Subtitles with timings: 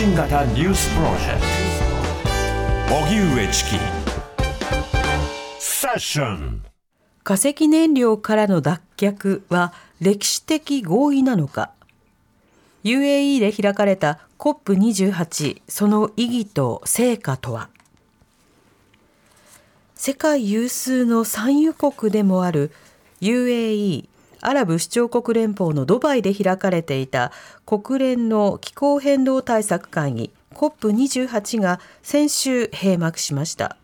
[0.00, 1.40] 信型ニュースプロジェク
[2.88, 2.94] ト。
[3.04, 3.70] 荻上チキ。
[5.58, 6.62] セッション。
[7.22, 11.72] 化石燃料からの脱却は歴史的合意なのか。
[12.82, 17.68] UAE で開かれた COP28 その意義と成果とは。
[19.96, 22.72] 世界有数の産油国でもある
[23.20, 24.08] UAE
[24.40, 27.32] アラブ首長国連邦のドバイで開かれていた
[27.66, 33.76] 国連の気候変動対策会議 COP28 が先週閉幕しました。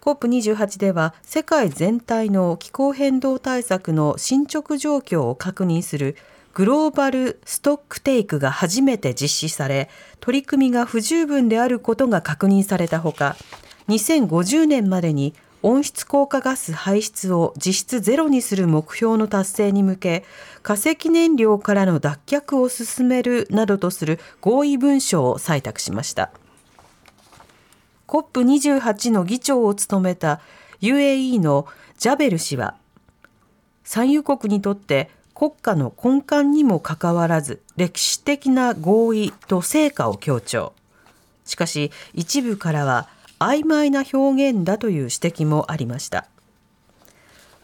[0.00, 6.16] COP28 では世界全体の気候変動対策の進捗状況を確認する
[6.54, 9.88] グローバルストックテイクが初めて実施され
[10.18, 13.36] 取り組みが不十分であることが確認されたほか
[13.88, 20.24] 2050年までに温室効果ガス排出を実質ゼロにする目標の達成に向け
[20.62, 26.30] 化石燃料からの脱却を進めるなどとする合意文書を採択しました。
[28.08, 30.40] COP28 の議長を務めた
[30.80, 31.66] UAE の
[31.98, 32.74] ジャベル氏は
[33.84, 40.72] 産油国にとって国家の根幹にもかかわらず歴史的な合意と成果を強調。
[41.44, 43.08] しかし一部からは
[43.40, 46.26] 曖昧な表現だという指摘もありました。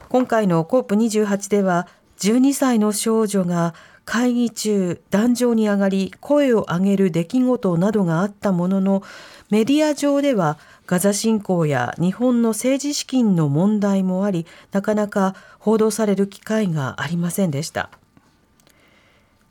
[0.08, 1.86] 今回の COP28 では
[2.18, 3.74] 12歳の少女が
[4.06, 9.02] 会議中壇上に上がり声を上げる出来事などがあったものの
[9.50, 17.90] メディア上ではガザ侵攻や日本の政治資金の問題もありなかなか報道される機会がありませんでした。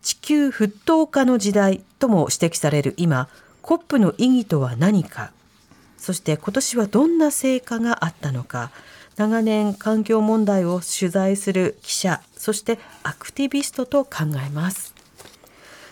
[0.02, 3.28] 地球沸騰化の時代とも指摘される今
[3.62, 5.32] COP の意義とは何か。
[5.98, 8.72] そして今年はどんな成果があったのか。
[9.16, 14.94] 長年環境問題を取材する記者そしてアクティビストと考えます。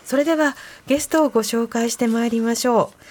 [0.05, 0.55] それでは
[0.87, 3.03] ゲストをご紹介してまいりましょう。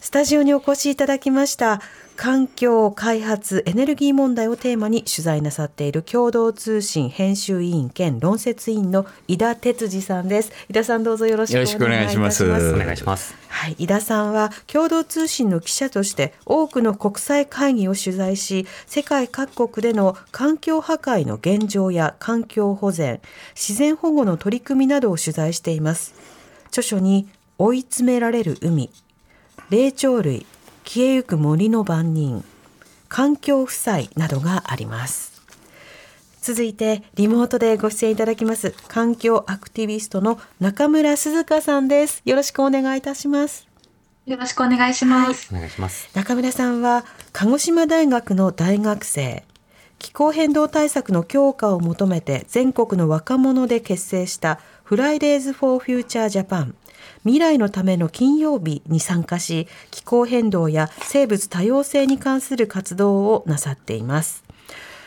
[0.00, 1.80] スタジオにお越しいただきました
[2.14, 10.52] 環境開発エネルギー問題をテーマに取材なさっている共同通信編集委員兼論説委員の井田哲司さんです。
[10.68, 12.44] 井田さんどうぞよろしくお願いします。
[12.44, 13.36] お願いします。
[13.48, 23.20] はい、井田さんは共同通信の記者として多くの国際会議を取材し世界各国での環境破壊の現状や環境保全
[23.54, 26.14] 自然保護の取り組みなどを取材しています。
[26.68, 27.28] 著書に
[27.58, 28.90] 追い詰められる海
[29.70, 30.46] 霊長類
[30.84, 32.42] 消えゆく森の番人
[33.10, 35.42] 環境負債などがあります。
[36.40, 42.22] 続いてリモートでご出演いただきます環境アクティビストの中村鈴香さんです。
[42.24, 43.68] よろしくお願いいたします。
[44.24, 46.08] よろしくお願いします、お願いします。
[46.14, 47.04] 中村さんは
[47.34, 49.44] 鹿児島大学の大学生
[49.98, 56.74] 気候変動対策の強化を求めて全国の若者で結成した Fridays For Future Japan
[57.24, 64.44] 未来のための金曜日に参加し気候変動や生物多様性に関する活動をなさっています。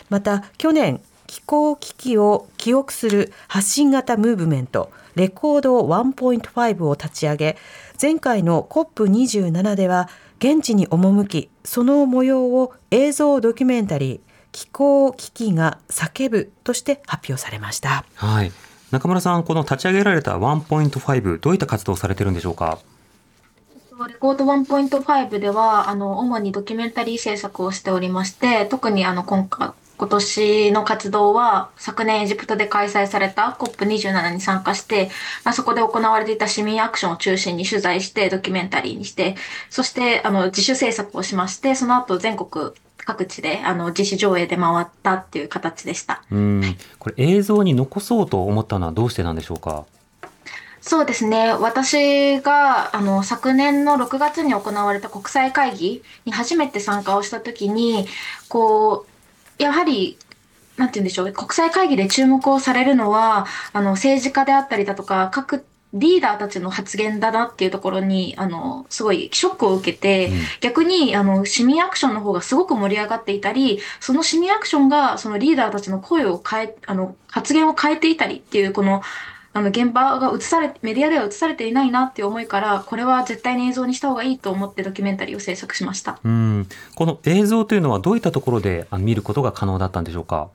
[0.09, 7.57] また去年気候危機を記憶する発信型ムーブメントレコード1.5を立ち上げ
[8.01, 14.19] 前回の COP27 では現地に赴きその模様を映像ドキュメンタリー
[14.51, 18.05] 気候危機が叫ぶとして発表されました。
[18.15, 18.51] はい。
[18.91, 22.79] 中村さんこの立ち上げられた1.5どういった活動をされてるんでしょうか？
[24.07, 35.11] レコード1.5では、あの、主にドキュメンタリー制作をしておりまして、特にあの、今回、今年の活動は、昨年エジプトで開催された COP27 に参加して、
[35.45, 39.35] まあ、そこで行われていた市民アクションを中心に取材して、ドキュメンタリーにして、
[39.69, 42.71] そして、あの、自主制作をしまして、その後全国
[43.11, 46.23] 各地で、あの、自主上映で回ったっていう形でした。
[46.31, 49.85] うんこれ映像に残そうと思ったのはどうしてなんでしょうか？
[50.81, 51.53] そうですね。
[51.53, 58.07] 私が、あの、昨年の6月に行われた国際会議に初めて参加をしたときに、
[58.49, 59.05] こ
[59.59, 60.17] う、やはり、
[60.77, 61.31] なんて言うんでしょう。
[61.33, 70.39] 国際会議で注目をされるのは、あの、政治家であったりだとか、各リーダーたちの発言だなっていうところに、あの、すごいショックを受けて、うん。
[70.61, 79.01] 逆に、あの、市民アクションの方がすごく盛り上がっていたり、その市民アクションが、そのリーダーたちの声を変え、あの、発言を変えていたりっていう、この、
[79.53, 86.19] あの、現場が映され、メディアでは映されていないなっていう思いから、これは絶対に映像にした方がいいと思ってドキュメンタリーを制作しました。
[86.23, 86.67] うん。
[86.95, 90.47] この映像というのはどういったところであ見ることが可能だったんでしょうか？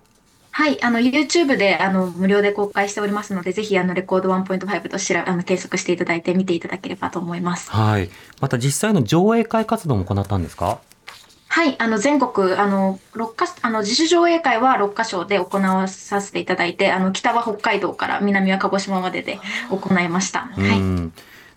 [0.58, 7.70] はい、あの、YouTube で、あの、無料で公開しておりますので、ぜひ、あの、レコード1.5としら、あの、検索していただいて見ていただければと思います。
[7.70, 8.08] はい
[8.40, 10.78] また実際の上映会活動も行ったんですか？
[11.48, 19.38] はい、あの、全国、あの、六か、あの、自主上映会は6カ所で行わさせていただいて、あの、北は北海道から南は鹿児島までで
[19.68, 20.40] 行いました。
[20.40, 20.80] はい。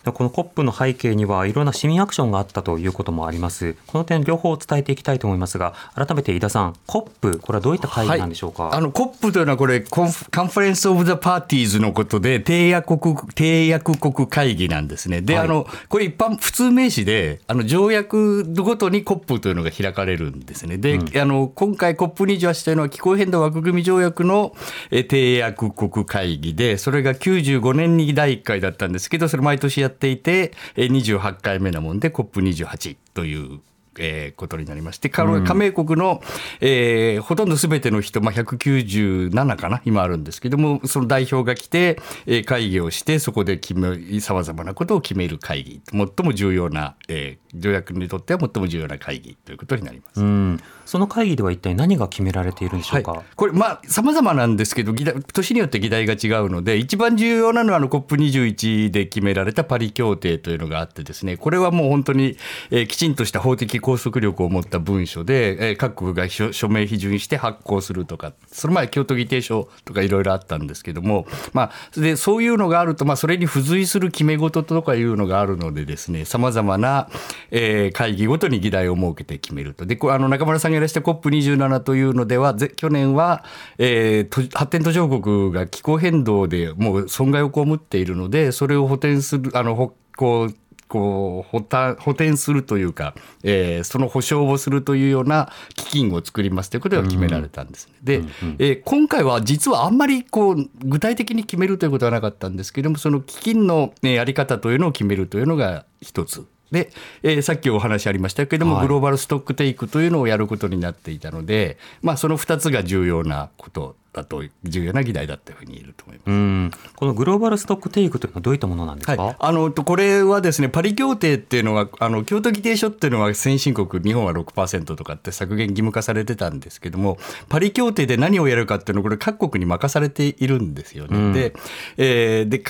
[0.06, 3.76] うんこの COP の背景にはいろんな市民アクションがあったということもあります。
[3.86, 8.64] この点両方伝えていきたいと思いますが、改めて井田さん、COP これはどういった会議なんでしょうか？
[8.64, 15.20] はい、あの COP というのはこれコン Conference of the Parties のことで締約国締約国会議なんですね。
[15.20, 20.78] で、はい、あのこれ一般普通名詞であの条約ごとに COP というのが開かれるんですね。
[20.78, 24.54] で、うん、あの今回 COP28 というのは気候変動枠組み条約の
[24.90, 33.60] 締約国会議で、それが95年に第1回だったんですけど、それ毎年やっていて、28回目なもんで COP28 という
[34.00, 36.22] えー、ことになりまして、加盟国の、
[36.60, 50.20] えー、ほとんどすべての人、まあ、197かな、今あるんですけども、その代表が来て、えー、会議をして、そこで決め、さまざまなことを決める会議、最も重要な、えー、条約にとっては最も重要な会議ということになります。
[50.20, 50.60] うん。
[50.86, 54.92] その会議では一体何が決められているんでしょうか、はい、これ、まあ、さまざまなんですけど、
[55.32, 62.36] 年によって議題が違うので、一番重要なのはあの COP21 で決められたパリ協定というのがあってですね、これはもう本当に、
[62.70, 77.08] えー、きちんとした法的拘束力を持った文書で、えー、各国が署名批准して発行するとか、その前、京都議定書とかいろいろあったんですけども、まあ、でそういうのがあると、まあ、それに付随する決め事とかいうのがあるのでですね、さまざまな、
[77.50, 79.86] えー、会議ごとに議題を設けて決めると。
[79.86, 83.44] であの中村さんがいらした COP27 というのでは、去年は、
[83.78, 90.54] えー、発展途上国が気候変動でもう損害を被っているので、それを補填する、あの、こう、
[90.90, 93.14] こう補補填するというか、
[93.44, 106.44] えー、その保証をするというような基金を作りますということが決められたんです、ね、で、うんうん、えー、今回は実はあんまりこう具体的に決めるということはなかったんですけれどもその基金の、ね、やり方というのを決めるというのが一つ。
[106.72, 106.90] で、
[107.22, 116.90] えー、さっきお話ありましたけれども、はい、グローバルストックテイクというのをやることになっていたので、まあ、その2つが重要なことだと重要な議題だというふうに言えると思います。
[116.96, 127.18] このグローバルストックテイクというのはどういったものなんですか、はい、あのこれはですねパリ協定っていうのはあの京都議定書っていうのは先進国日本は6%とかって削減義務化されてたんですけども
[127.48, 131.16] パリ協定で何をやるかっていうのはこれ各国に任されているんですよね。
[131.16, 131.54] うん、で,、
[131.96, 132.62] えー、で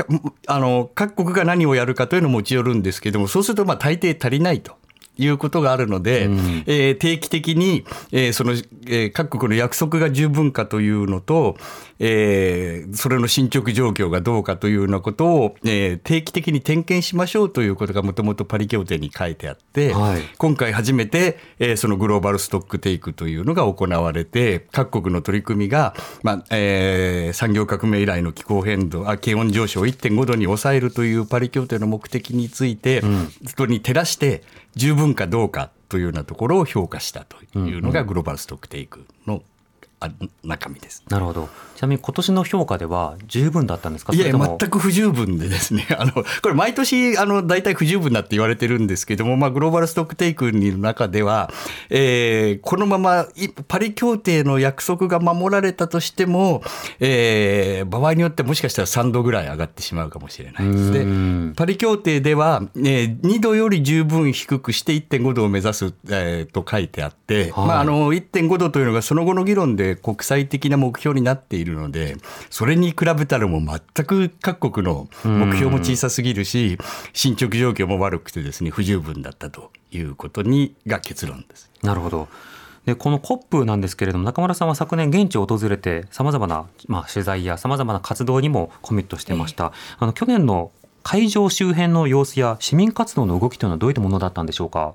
[0.47, 4.80] あの各国が何をやるかというのも持ち寄るんですけどもそうするとまあ大抵足りないと。
[5.21, 11.57] いうことがあるので、うん、えー、定期的に、えー、その、えー、各国の約束が十分かというのと、
[11.99, 34.43] えー、それの進捗状況がどうかというようなことを、えー、定期的に点検しましょうということがもともとパリ協定に書いてあって、はい、今回初めて、えー、そのグローバルストックテイクというのが行われて、各国の取り組みが、まあえー、産業革命以来の気候変動、あ気温上昇を1.5度に抑えるというパリ協定の目的について、うん、それに照らして
[34.77, 39.43] 十分かどうかというようなところを評価したというのがグローバルストックテイクの
[40.45, 41.03] 中身です。
[41.09, 41.49] なるほど。
[41.77, 44.13] ちなみに今年の評価では十分だったんですか？
[44.15, 51.51] いや、全く不十分でですね、 あの、これ毎年、あの、大体不十分だって言われてるんですけども、まあ、グローバルストックテイクの中では、
[51.89, 53.27] えー、このまま、
[53.69, 56.63] パリ協定の約束が守られたとしても、
[56.99, 60.93] えー、場合によってもしかしたら3度ぐらい上がってしまうかもしれないです。
[60.93, 61.07] で、
[61.57, 72.17] パリ協定では、えー、2度より十分低くして1.5度を目指す、えー、と書いてあって、はい、まあ、あの、1.5度というのがその後の議論で国際的な目標になっているるので
[72.51, 76.79] それに比べたらもう全く各国の目標も小さすぎるし
[77.13, 81.71] 進捗状況も悪くてですね不十分だったということにが結論です。
[81.83, 82.29] なるほど
[82.87, 89.73] でこの COP なんですけれども中村さんは昨年現地を訪れてさまざまな、まあ、取材やさまざまな活動にもコミットしてました。
[89.99, 90.73] あの去年の
[91.03, 94.95] 会場周辺の様子や市民活動の動きというのはどういったものだったんでしょうか？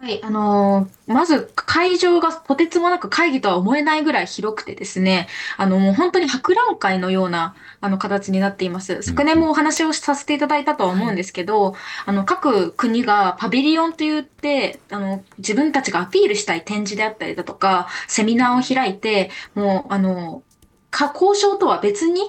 [0.00, 5.26] はい、あのー、まず会場がとてつもなく会議とは思えないぐらい広くてですね、
[5.56, 9.02] あの、もう本当に博覧会のような、あの、形になっています。
[9.02, 11.74] 昨年もお話をさせていただいたとは思うんですけど、
[12.06, 20.44] あの、各国がパビリオンと言って、あの、自分たちがアピールしたい展示であったりだとか、セミナーを開いて、もう、あの、
[20.90, 22.20] か、交渉とは別に、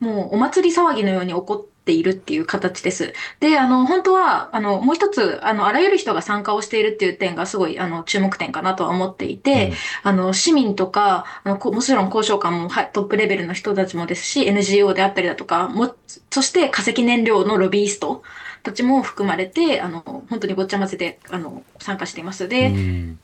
[0.00, 3.14] もうお祭り騒ぎのように起こって、ているっていう形です。
[3.40, 9.72] で、あの、本当は、あの、もう一つ、あの、あらゆる人が参加をしているっていう点がすごい、あの、注目点かなとは思っていて、
[10.04, 15.94] うん、あの、市民とか、あの、もちろん交渉官も、はい、トップレベルの人たちもですし、NGO であったりだとか、も、
[16.30, 18.22] そして化石燃料のロビースト
[18.62, 22.48] たちも含まれて、あの、本当にごっちゃ混ぜで、あの、参加しています。
[22.48, 23.18] で、うん、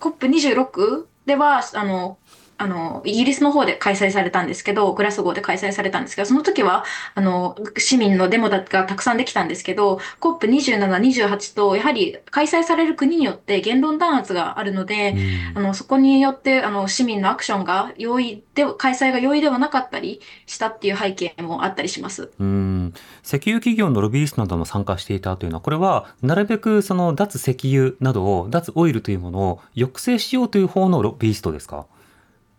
[0.00, 2.18] COP26 では、あの、
[2.58, 6.84] あの、イギリスの方で開催されたんですけど、グラスゴーで開催されたんですけど、その時は、
[7.14, 15.14] あの、市民のデモがたくさんできたんですけど、COP27、28と、やはり開催される国によって言論弾圧があるので、
[15.54, 22.30] あの、そこによって、あの、市民のアクションが容易で、開催が容易ではなかったりしたっていう背景もあったりします。
[22.38, 22.92] うん。
[23.24, 31.86] 石油企業のロビーストなども参加していたというのは、これは、なるべくその脱石油などを、脱オイルというものを抑制しようという方のロビーストですか？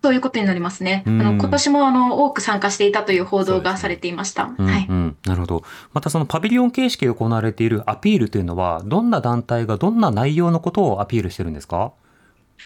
[0.02, 1.04] そういうことになりますね。
[1.06, 4.48] あの今年もあの多く参加していたという報道がされていました。
[4.48, 5.64] ね、はい、うん、なるほど。
[5.94, 11.92] またそのパビリオン形式で行われているアピールというのは、どんな団体がどんな内容のことをアピールしてるんですか？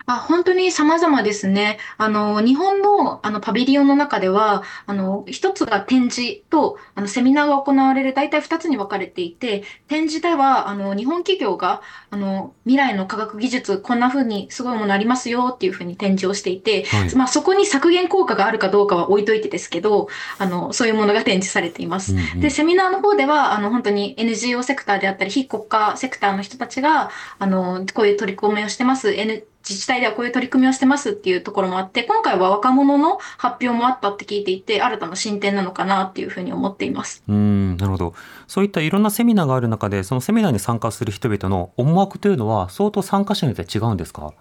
[0.05, 1.77] あ、本当に様々ですね。
[1.97, 20.07] あの、日本の、あの、パビリオンの中では、あの、一つが展示と、あの、セミナーが行われる、大体二つに分かれていて、展示では、あの、日本企業が、あの、未来の科学技術、こんな風にすごいものありますよっていう風に展示をしていて、はい、まあ、そこに削減効果があるかどうかは置いといてですけど、
[20.37, 22.13] あの、そういうものが展示されています。
[22.13, 37.23] うんうん、で、セミナーの方では、あの、本当に NGO セクターであったり、非国家セクターの人たちが、あの、こういう取り組みをしてます、N 自治体ではこういう取り組みをしてますっていうところもあって、今回は若者の発表もあったって聞いていて、新たな進展なのかなっていうふうに思っています。
[37.27, 38.13] うん、なるほど。
[38.47, 44.33] そういったいろんなセミナーがある中で、そのセミナーに参加する人々の思惑というのは、相当参加者によって違うんですか？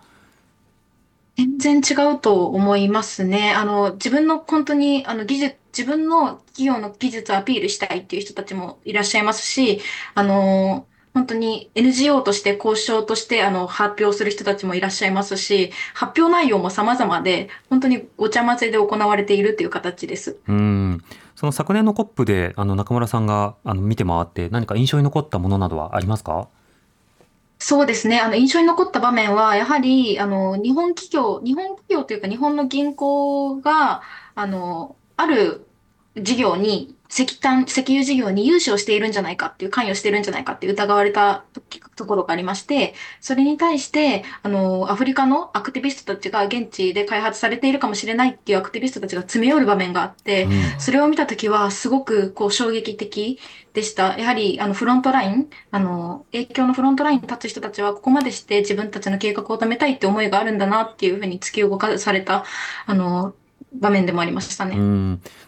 [1.36, 3.52] 全然違うと思いますね。
[3.52, 9.80] あの、自分の本当に、あの、技術、自分の企業の技術をアピールしたいっていう人たちもいらっしゃいますし、
[10.14, 20.38] あの、本当に NGO として交渉としてあの発表する人たちもいらっしゃいますし、発表内容も様々で、本当にごちゃ混ぜで行われているという形です。
[20.48, 21.04] うん。
[21.36, 26.48] その昨年の COP であの中村さんがあの見て回って何か印象に残ったものなどはありますか？
[27.58, 28.18] そうですね。
[28.18, 34.02] あの、印象に残った場面は、やはり、あの、日本企業、日本企業というか日本の銀行が、
[34.34, 35.64] あの、ある
[36.16, 41.44] 事業に石炭、石油事業に融資をしているんじゃないかっていう、関与しているんじゃないかって疑われた
[41.94, 53.38] ところがありまして、それに対して、あの、アフリカのアクティビストたちが現地で開発されているかもしれないっていうアクティビストたちが詰め寄る場面があって、うん、それを見たときはすごくこう衝撃的
[53.74, 54.18] でした。
[54.18, 62.44] やはり、あの、フロントライン、あの、影響のフロントラインに立つ人たちはここまでして自分たちの計画を止めたいって思いがあるんだなっていうふうに突き動かされた、
[62.86, 63.34] あの、
[63.74, 64.74] 場面でもありましたね。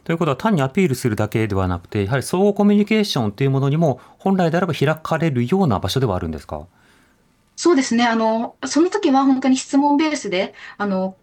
[0.05, 6.67] ということは単にアピールするだけではなくてやはり相互コミュニケーションというものにも本来であれば開かれるような場所ではあるんですか？
[7.57, 8.05] そうですね。
[8.05, 11.17] あの、その時は本当に質問ベースで、あの、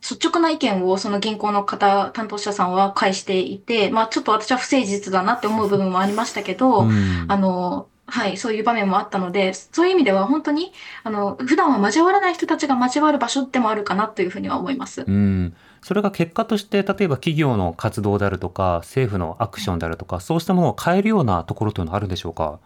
[0.00, 15.04] 率直な意見をその銀行の方、担当者さんは返していて、まあちょっと私は不誠実だなって思う部分もありましたけど、うん、あの、はい、そういう場面もあったので、そういう意味では本当に、あの、普段は交わらない人たちが交わる場所でもあるかなというふうには思います。
[15.04, 15.56] うん。
[15.86, 22.58] それが結果として、例えば企業の活動であるとか、政府のアクションであるとか、そうしたものを変えるようなところというのはあるんでしょうか？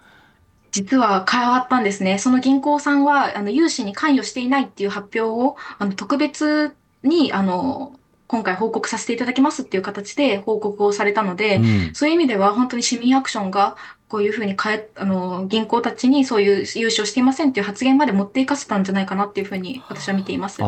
[0.71, 2.17] 実は変わったんですね。
[2.17, 7.93] その銀行さんは、あの、融資に関与していないっていう発表を、あの、特別に、あの、
[8.27, 13.77] 今回報告させていただきますっていう形で報告をされたので、うん、そういう意味では本当に市民アクションが
[14.11, 20.61] こういうふうに変え、あの、銀行たちにそういう融資をしていませんっていう発言まで持っていかせたんじゃないかなっていうふうに私は見ています。
[20.63, 20.67] あ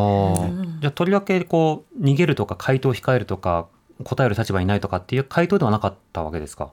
[0.80, 3.66] じゃあ、とりわけこう、逃げるとか回答を控えるとか、
[4.04, 6.70] 答える立場にないとかっていう回答ではなかったわけですか？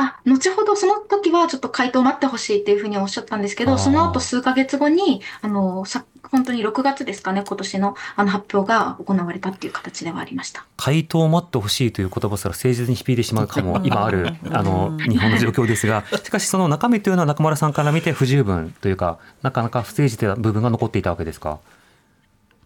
[0.00, 10.66] あ、後ほどその時はちょっと回答待ってほしいっていうふうにおっしゃったんですけど、その後数ヶ月後に、あの、さ、本当に6月ですかね、今年のあの発表が行われたっていう形ではありました。
[10.76, 21.58] 回答を待ってほしいという言葉すら誠実に響いてしまうかも、 今ある、あの、日本の状況ですが、 しかしその中身というのは中村さんから見て不十分というか、なかなか不誠実な部分が残っていたわけですか？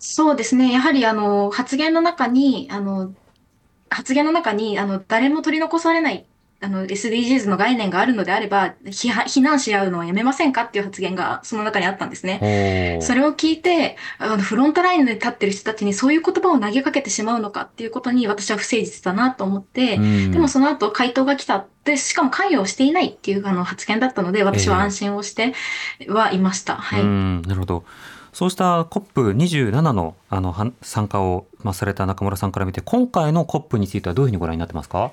[0.01, 0.73] そうですね。
[0.73, 3.12] やはりあの、発言の中に、あの、
[3.91, 6.27] 発言の中に、あの、誰も取り残されない
[6.62, 13.00] あの、SDGs の概念があるのであれば、非難し合うのはやめませんかっていう発言がその中にあったんですね。
[13.02, 21.66] それを聞いて、あの、フロントラインで立ってる人たちにそういう言葉を投げかけてしまうのかっていうことに私は不誠実だなと思って、でもその後回答が来た。
[21.85, 25.54] で、しかも関与をしていないっていうあの発言だったので、私は安心をして
[26.09, 26.76] はいました。
[26.76, 27.04] はい。
[27.04, 27.85] なるほど。
[28.33, 35.11] そうした COP27 のあの参加を、まあ、された中村さんから見て、今回の COP についてはどういうふうにご覧になってますか？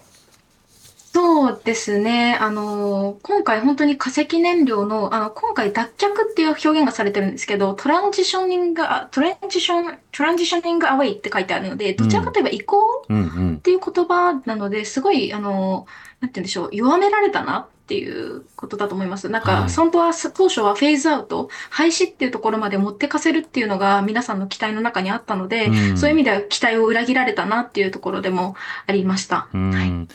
[1.12, 2.38] そうですね。
[2.40, 15.88] あの、今回本当に化石燃料の、あの、今回脱却っていう表現がされてるんですけど、トランジショニング、トランジション、トランジショニングアウェイって書いてあるので、どちらかといえば移行っていう言葉なので、すごい、あの、
[16.22, 19.30] なんて言うんでしょう、弱められたなっっていうことだと思います。
[19.30, 29.48] なんか、はい本当は当初はフェーズアウト、廃止っていうところまで持ってかせるっていうのが皆さんの期待の中にあったので、うんそういう意味では期待を裏切られたなっていうところでもありました。
[29.56, 30.08] うん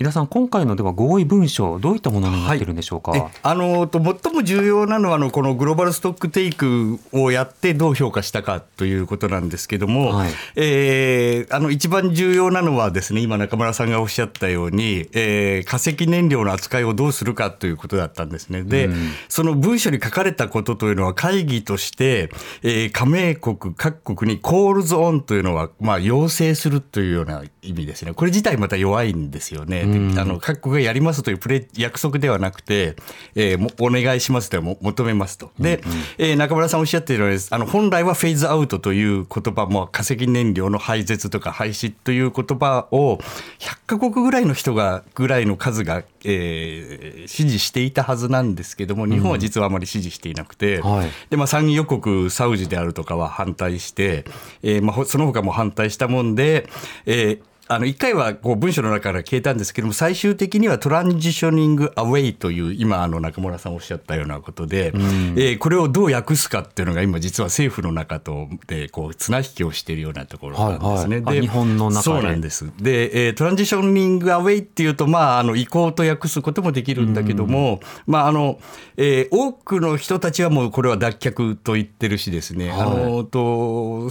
[0.00, 18.62] 井田さん今回のでは合意文書どういったものになっているんでしょうか、えあのと最も重要なのはあのこのグローバルストックテイクをやってどう評価したかということなんですけども、はいえーあの一番重要なのはですね今中村さんがおっしゃったように、えー化石燃料の扱いをどうするかということだったんですね。
[18.62, 22.30] で、うんその文書に書かれたことというのは会議として、
[22.62, 28.14] えー加盟国各国にコールズオンというのは、まあ、要請するというような意味ですね。
[28.14, 29.80] これ自体また弱いんですよね。
[29.80, 32.96] でうんあの各国がやりますというプレ約束ではなくて、
[33.34, 35.50] えーもお願いしますとも求めますと。
[35.58, 35.82] で、
[36.18, 43.18] えー中村さんおっしゃっているようにあの本来はフェーズアウトという言葉も化石燃料の廃絶とか廃止という言葉を
[43.58, 51.10] 100カ国ぐらいの人がぐらいの数が、えー支持していたはずなんですけども日本は実はあまり支持していなくて、はい。
[51.28, 54.24] でまあ、産油国サウジであるとかは反対して、
[54.62, 56.68] えーまあ、ほその他も反対したもんで、
[57.06, 71.16] えーあの一回はこう文書の中から消えたんですけども最終的にはトランジショニングアウェイという今あの中村さんおっしゃったようなことで、えーこれをどう訳すかっていうのが今実は政府の中とでこう綱引きをしているようなところなんですね。
[71.16, 71.38] はいはい。
[71.38, 72.02] あで日本の中で。
[72.02, 72.72] そうなんです。
[72.80, 78.58] で、えートランジショニングアウェイっていうと、まあ、あの移行と訳すこともできるんだけども、まああの
[78.96, 84.10] えー多くの人たちはもうこれは脱却と言ってるしですね、あのと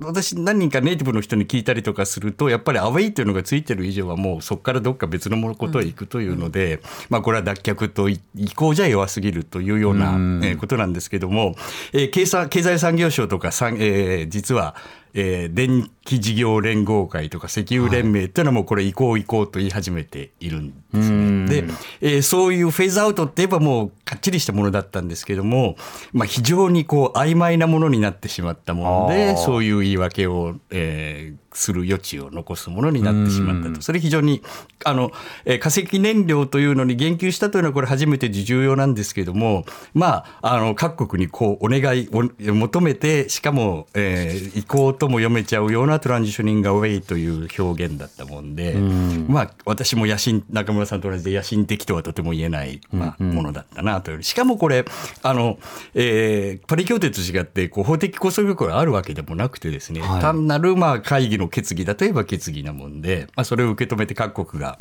[0.00, 11.54] 私何人かネイティブの人に聞いたりとかするとやっぱりアウェイというのがついてる以上はもうそこからどっか別のものことへ行くというので、まあこれは脱却とい移行じゃ弱すぎるというような、ことなんですけども、
[11.92, 14.74] えー経産経済産業省とか産、えー実は
[15.14, 21.62] えー電気事業連合会とか石油連盟っていうのはもうこれ移行移行と言い始めているんですうんね。
[21.62, 21.64] で、
[22.02, 25.76] えーそういうフェーズアウトって言えばもうかっちりしたものだったんですけども、
[26.12, 33.80] まあ、非常にこう曖昧なものになってしまったものあでーそういう言い訳を、えーする余地を残すものになってしまったうんと。
[33.80, 34.42] それ非常に
[34.84, 35.12] あの、
[35.44, 49.26] えー化石燃料というのに言及したというのはこれ初めて重要なんですけれども、まあ、あの各国にこうお願いを求めてしかも、えー移行とも読めちゃうようなトランジショニングアウェイという表現だったもんで、ん。
[49.28, 53.34] まあ私も野心中村さんと同じで野心的とはとても言えない、まあ、うんうん。
[53.36, 54.22] ものだったなという。
[54.22, 54.84] しかもこれ
[55.22, 55.58] あの、
[55.94, 60.20] えーパリ協定と違ってこう法的拘束力があるわけでもなくてですね、はい。
[60.20, 64.78] 単なるまあ会議の決議だといえば決議なもんで、まあ、それを受け止めて各国が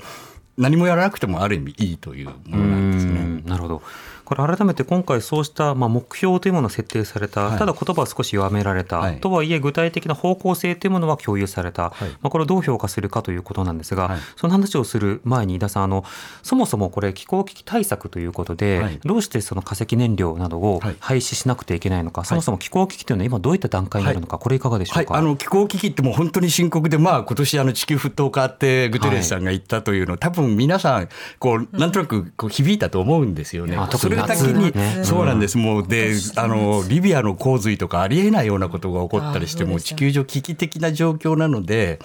[0.57, 3.11] 何もやらなくてもある意味いいというものなんですね。
[3.11, 3.45] うん。
[3.45, 3.81] なるほど。
[4.25, 7.59] これ改めて今回そうしたまあ目標というものが設定された、はい。
[7.59, 9.19] ただ言葉は少し弱められた、はい。
[9.19, 12.09] とはいえ具体的な方向性というものは共有された、はい。
[12.09, 14.19] まあ、これをどう評価するかということなんですが、はい。
[14.35, 16.05] その話をする前に井田さんあの
[16.41, 18.99] そもそもこれ気候危機対策ということで、はい。
[19.03, 20.95] どうしてその化石燃料などをはい。
[20.99, 25.15] 廃止しなくてはいけないのか、そもそも気候危機というのは今どういった段階にあるのか、これいかがでしょはい、うか。
[25.15, 31.09] あの気候危機ってもう本当に深刻で、まあ今年あの地球沸騰化ってグテレスさんが言ったというの、多分皆さん
[31.39, 33.77] こうなんとなくこう響いたと思うんですよね。
[34.15, 35.57] れだけ夏に、ねそうなんです。
[35.57, 41.99] もうで、あのリビアの洪水とかありえないようなことが起こったりして、あもう地球上危機的な状況なので、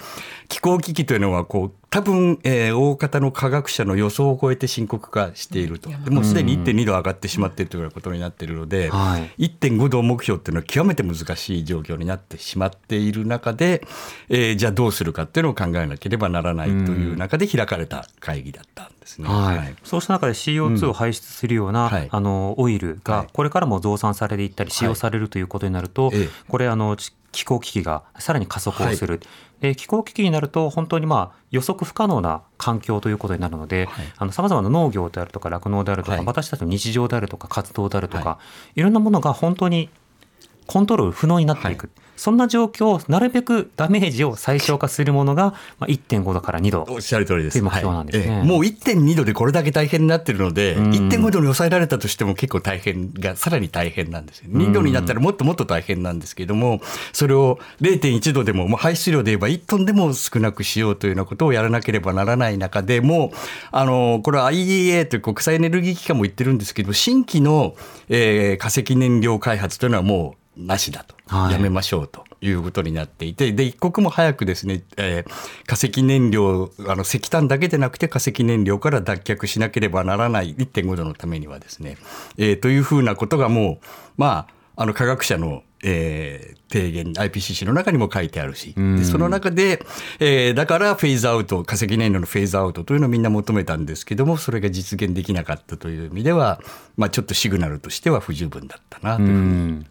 [0.47, 5.89] 気候危機というのはこう多分、えー大方の科学者の予想を超えて深刻化していると。
[5.89, 9.49] でもうすでに1.2度上がってしまっているということになっているので、はい。
[9.49, 13.85] 1.5度目標っていうのは極めて難しい状況になってしまっている中で、
[14.29, 19.27] えーじゃあどうするかっていうのを考えなければならないという中で開かれた会議だったんですね。
[19.27, 19.75] はい。
[19.83, 22.07] そうした中で CO2 を排出するような、うんはい。
[22.11, 23.27] あのオイルがはい。
[23.33, 26.29] これからも増産されていったり使用されるということになると、ええ。
[26.47, 29.21] これあのち気候危機がさらに加速をする、
[29.61, 34.31] で気候危機になると本当にまあ予測不可能な環境ということになるのではい。
[34.31, 36.25] さまざまな農業であるとか酪農であるとか、はい。
[36.25, 38.39] 私たちの日常であるとか活動であるとか、、は
[38.75, 38.81] い。
[38.81, 39.89] ろんなものが本当に
[40.67, 47.61] コントロール不能になっていく、はそんな状況をなるべくダメージを最小化するものが、まあ、1.5度から2度おっしゃる通りです。
[47.61, 48.29] 目標なんですね。
[48.29, 48.45] はいええ。
[48.45, 50.91] もう1.2度でこれだけ大変になってるので、うん。
[50.91, 54.49] 1.5度に抑えられたとしても結構大変が、さらに大変なんですよ。
[54.51, 56.81] 2度になったらもっともっと大変なんですけれども、
[57.13, 63.37] それを0.1度でも、もう排出量で言えば1トンでも少なくしようというようなことをやらなければならない中でもう、
[63.71, 67.75] あの、これは IEA という国際エネルギー機関も言ってるんですけど、新規の、
[68.09, 71.15] えー化石燃料開発というのはもうなしだと。
[71.27, 71.53] はい。
[71.53, 75.29] やめましょうということになっていて、で、一刻も早くですね、えー
[75.65, 81.97] 化石燃料、あの石炭だけでなくて化石燃料から脱却しなければならない1.5度のためにはですね、
[82.37, 83.85] えーというふうなことがもう、
[84.17, 88.95] まあ、あの科学者のえー提言 IPCC の中にも書いてあるし、ん。
[88.97, 89.83] でその中で、
[90.19, 96.61] えーだからフェーズアウト化石燃料のフェーズアウトというのをみんな求めたんですけどもそれが実現できなかったという意味では、
[96.95, 99.85] まあ、ちょっとシグナルとしては不十分だったなというふうにうん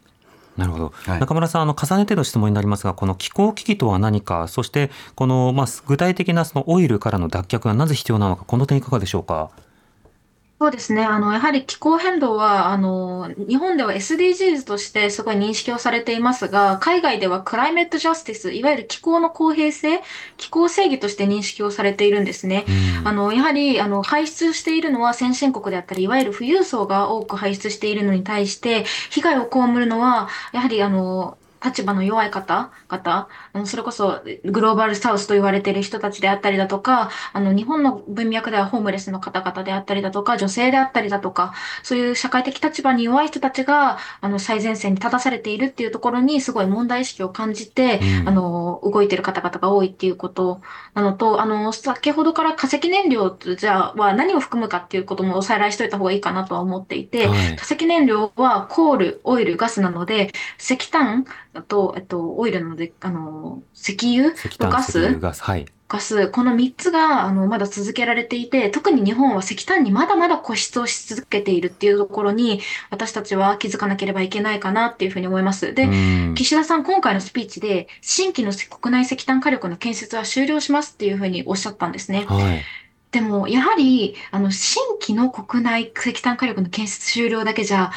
[0.59, 9.51] なるほど、はい中村さんあの重ねての質問になりますがこの気候危機とは何かそしてこの、まあ、具体的なそのオイルからの脱却がなぜ必要なのかこの点いかがでしょうか？
[10.61, 11.05] そうですね。
[11.05, 20.01] あの、やはり気候変動は、あの、日本では SDGs としてすごい認識をされていますが、海外ではクライメットジャスティス、いわゆる気候の公平性、
[20.37, 22.65] 気候正義として認識をされているんですね。
[23.05, 48.29] あの、やはり、あの、排出しているのは先進国であったり、いわゆる富裕層が多く排出しているのに対して、被害を被るのは、やはり、あの、立場の弱い方々、あのそれこそグローバルサウスと言われている人たちであったりだとか、あの日本の文脈ではホームレスの方々であったりだとか、女性であったりだとか、そういう社会的立場に弱い人たちがあの最前線に立たされているっていうところにすごい問題意識を感じて、うん。
[48.29, 50.61] あの動いている方々が多いっていうこと
[50.95, 57.57] なのと、あの先ほどから化石燃料じゃあは何を含むかっていうこともおさらいしといた方がいいかなとは思っていて、はい。
[57.57, 61.25] 化石燃料はコール、オイル、ガスなので、石炭
[61.63, 64.33] と、えっと、オイルなので、あの、石油？
[64.59, 64.99] とガス？
[64.99, 65.67] 石油、ガスはい。
[65.89, 75.73] ガス、この3つが、あの、まだ続けられていて、特に日本は石炭にまだまだ固執をし続けているっていうところに、私たちは気づかなければいけないかなっていうふうに思います。
[75.73, 76.35] で、うん。
[76.35, 82.27] 岸田さん、今回のスピーチで、新規の国内石炭火力の建設は終了しますっていうふうにおっしゃったんですね。
[82.29, 82.63] はい。
[83.11, 87.91] でも、やはり、あの、新規の国内石炭火力の建設終了だけじゃ、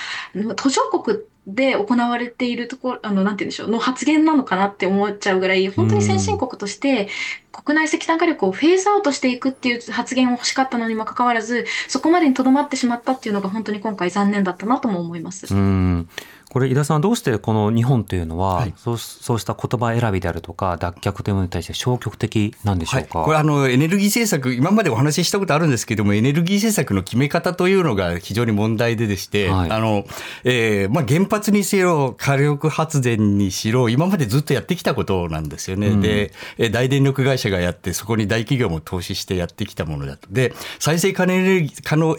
[0.55, 7.09] 途上国で行われているところ、あの、なんて言うんでしょう、の発言なのかなって思っちゃうぐらい、本当に先進国として、
[7.51, 15.53] 国内石炭火力をフェーズアウトしていくっていう発言を欲しかったのにもかかわらず、そこまでにとどまってしまったっていうのが本当に今回残念だったなとも思います。
[15.53, 16.09] うん
[16.51, 18.73] これ井田さんはどうしてこの日本というのは、はい。
[18.75, 29.71] そうそうした言葉選びであるとか脱却というものに対して消極的なんでしょうか、はい、これあのエネルギー政策今までお話ししたことあるんですけどもエネルギー政策の決め方というのが非常に問題ででして、はい。
[29.71, 30.03] あの
[30.43, 36.01] えーまあ、原発にせよ火力発電にしろ今までずっとやってきたことなんですよね、うん。
[36.01, 40.27] でえー大電力会社がやってそこに大企業も投資してやってきたものだと。
[40.29, 41.33] で再生可能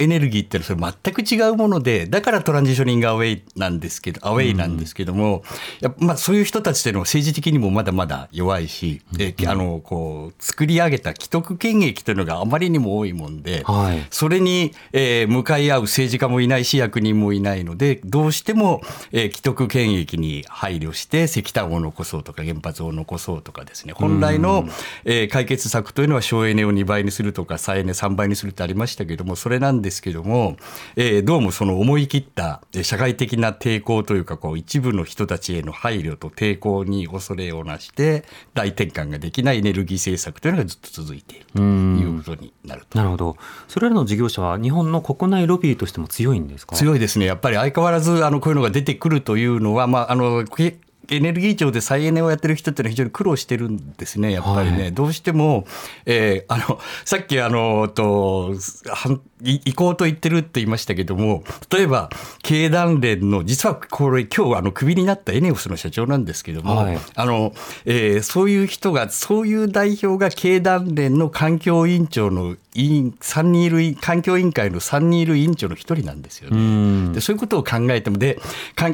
[0.01, 5.43] エネルギーっていうのはそれ全く違うものでだからトランジショニングアウェイなんですけどアウェイなんですけども、
[5.81, 14.07] やっぱまあ、そういう人たちっていうのは政治的にもまだまだ弱いし、であのこう作り上げた既得権益というのがあまりにも多いもんで、はい。
[14.11, 18.81] それに、えー向かい合う政治家もいないし役人もいないのでどうしても、
[19.13, 24.67] えー既得権益に配慮して石炭を残そうとか原発を残そうとかですね本来の、
[25.05, 30.57] えー解決策というのは省エネを2倍にするとか再エネ3倍にするってありましたけどもそれなんですけども、
[30.97, 42.99] えーどうもその思い切ったえー社会的な抵抗というかこう一部の人たちへの配慮と抵抗に恐れをなして大転換ができないエネルギー政策というのがずっと続いているということになると。
[42.99, 43.37] なるほど。
[43.69, 46.77] それらの事業者は日本の国内ロビーとしても強いんですか？
[46.77, 50.79] 強いですね、やっぱり相変わらずあのこういうのが出てくるというのは、まあ、あのけ
[51.11, 54.83] エネルギー庁で再エネをやってる人っていうのは非常に苦労してるんですね、やっぱりね。
[54.83, 54.93] はい。
[54.95, 55.67] どうしても、
[56.07, 58.55] えーあのさっきあのと
[58.87, 62.11] は移移行と言ってるって言いましたけども、例えば
[62.43, 66.99] 経団連の、実はこれ、今日あのクビになったエネオスの社長なんですけども、はい。
[67.15, 67.53] あの
[67.85, 76.61] えーそういう人が、そういう代表が経団連の環境委員長の委員3人いる委環境委員会の3人いる委員長の1人なんですようね。
[76.61, 77.13] ん。
[77.13, 78.39] でそういうことを考えてもで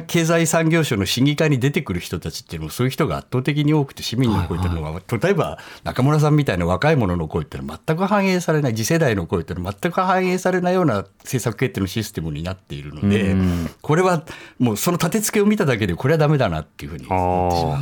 [0.07, 14.23] 経済産業省の審議会に出てくる人たちっていうのもそういう人が圧倒的に多くて市民の声というのは、例えば中村さんみたいな若い者の声っていうのは全く反映されない次世代の声っていうのは全く反映されないような政策決定のシステムになっているので、うんこれは
[14.57, 17.07] もうその立て付けを見ただけでこれはダメだなっていうふうに。
[17.07, 17.79] 思ってしまう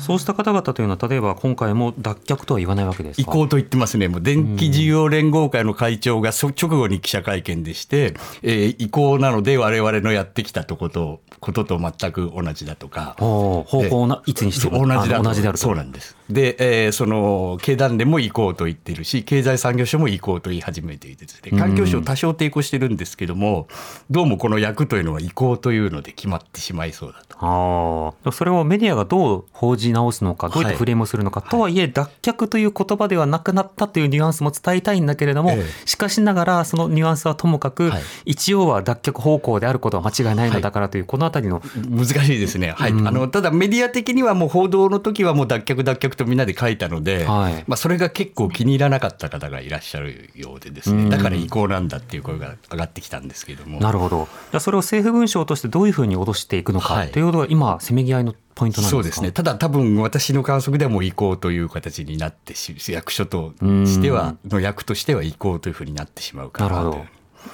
[0.00, 3.22] そうした方々というのは例えば今回も脱却とは言わないわけですか？
[3.22, 4.20] 移行と言ってますね、もう。
[4.20, 13.14] 電気事業連合会の会長がそ直後に記者会見でして、えー移行なので、我々のやってきたとことことと全く同じだとか。
[13.18, 15.64] 方向をないつにしても同じだとあ同じであると。
[15.64, 16.16] そうなんです。
[16.30, 16.56] で、
[16.86, 23.68] えーその経団連も移行と言っているし、経済産業省も移行と言い始めていてね、環境省多少抵抗してるんですけども、
[24.10, 27.36] どうもこの役というのは移行というので決まってしまいそうだと。
[27.40, 35.64] ああそれをメディアがどう報じ直すのかどういったフレームをするのか、とはいえ脱却という言葉ではなくなったというニュアンスも伝えたいんだけれども、ええ。
[35.86, 38.02] しかしながらそのニュアンスはともかく、はい。
[38.24, 42.92] 一応は脱却方向であることは間違いないのだからという、このあたりの難しいですね、はい。
[42.92, 53.80] あのただメディア的にはもう報道の時はもう脱却脱却着とみんなで書いたので、はいまあ、それが結構気に入らなかった方がいらっしゃるようでですね、うんだから違法なんだっていう声が上がってきたんですけれども。
[53.80, 54.26] なるほど。
[54.50, 58.90] じゃあそれを政府文書としてどういうふうに脅していくのかはいということが今せめぎ合いのポイントなんですか？
[58.90, 59.32] そうですね。。
[59.32, 67.06] ただ多分私の観測ではもう移行という形になってし役所としてはの役としては移行というふうになってしまうかなとなるほど。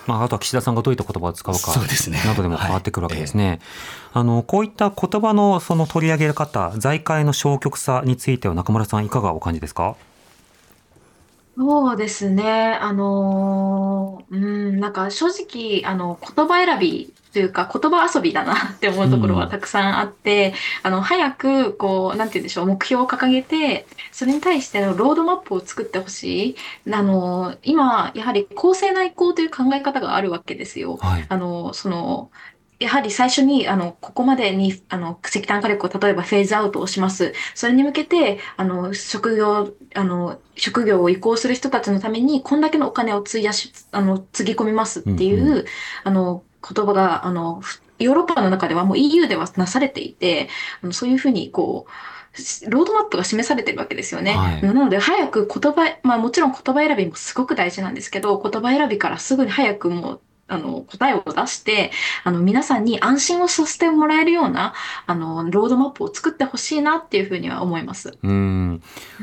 [0.07, 3.61] まあ、あとは岸田さんがどういった言葉を使うかそうですねなどでも変わってくるわけですね。
[4.13, 9.97] あのこういった言葉のその取り上げ方、財界の消極さについては中村さんいかがお感じですか？
[11.57, 12.79] そうですね。
[12.81, 26.93] あのーうん、なんか正直、あの、言葉選びというか、言葉遊びだな って思うところはたくさんあって、あの、早く、こう、なんて言うんでしょう、目標を掲げて、それに対してのロードマップを作ってほしい。
[26.93, 30.99] あの、今、やはり公正な移行という考え方があるわけですよ。
[31.01, 31.27] はい。
[31.29, 32.31] あの、その、
[32.81, 37.35] やはり最初に、あの、ここまでに、あの、石炭火力を例えばフェーズアウトをします。
[37.55, 45.65] それに向けて、あの、職業、あの、職業を移行する人たちのために、こんだけのお金を費やし、あの、つぎ込みますっていう、うんう
[46.05, 50.49] あの、言葉が、あの、ふヨーロッパの中ではもう EU ではなされていて、
[50.91, 54.33] そういうふうに、こう、ロードマップが示されてるわけですよね。
[54.33, 61.93] はいなので、早く言葉、まあもちろん言葉選びもすごく大事なんですけど、言葉選びからすぐに早くもう、あの、答えを出して、
[62.25, 64.75] あの、皆さんに安心をさせてもらえるような、
[65.07, 68.19] あの、ロードマップを作ってほしいなっていうふうには思います。
[68.23, 68.83] うん。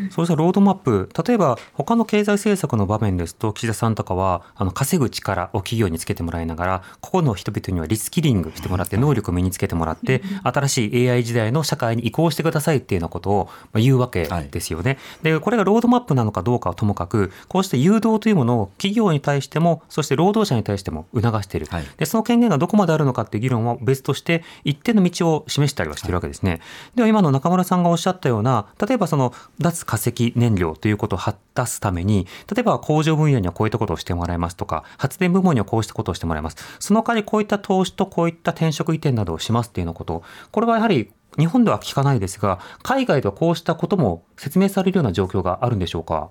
[0.09, 14.97] そうしたロードマップ、例えば他の経済政策の場面ですと岸田さんとかはあの稼ぐ力を企業につけてもらいながら、個々の人々にはリスキリングしてもらって能力を身につけてもらって、新しい AI 時代の社会に移行してくださいっていうようなことをまあ言うわけですよね。
[15.23, 21.67] で、これがロードマップなのかどうかはともかく、こうして誘導というものを企業に対しても、そして労働者に対しても促している。
[21.69, 26.61] はいで、その権限がどこまであるのかっていう議論は別として、一定の道を示したりはしているわけですね。
[26.95, 36.57] では今の中村さんがおっしゃったような、例えばその脱化石燃料ということを果たすために、例えば工場分野にはこういったことをしてもらいますとか、発電部門にはこうしたことをしてもらいます。
[36.79, 46.29] その代わりこういった投資とこういった転職移転などをしますっていうようなこと、これはやはり日本では聞かないですが、海外ではこうしたことも説明されるような状況があるんでしょうか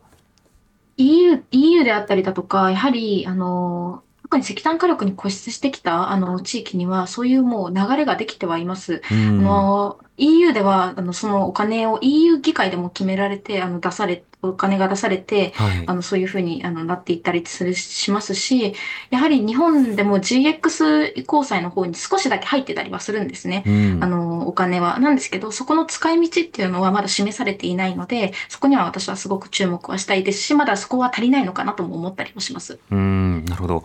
[0.97, 4.03] ？EU、EU であったりだとか、やはり、あの、
[4.37, 9.03] 特に石炭火力に固執してきた、あの、地域には、そういうもう流れができてはいます。
[9.11, 18.75] あうんの、EU では、あの、そのお金を EU 議会でも決められて、あの、出され、お金が出されて、はいあの、そういうふうに、あの、なっていったりする、しますし、
[19.11, 23.63] やはり日本でも GX 移行債の方に少しだけ入ってたりはするんですね。
[23.67, 24.99] うんあの、お金は。
[24.99, 32.79] なんですけど、そこの使い道っていうのはまだ示されていないので、そこには私はすごく注目はしたいですし、まだそこは足りないのかなとも思ったりもします。
[32.91, 33.85] うん、なるほど。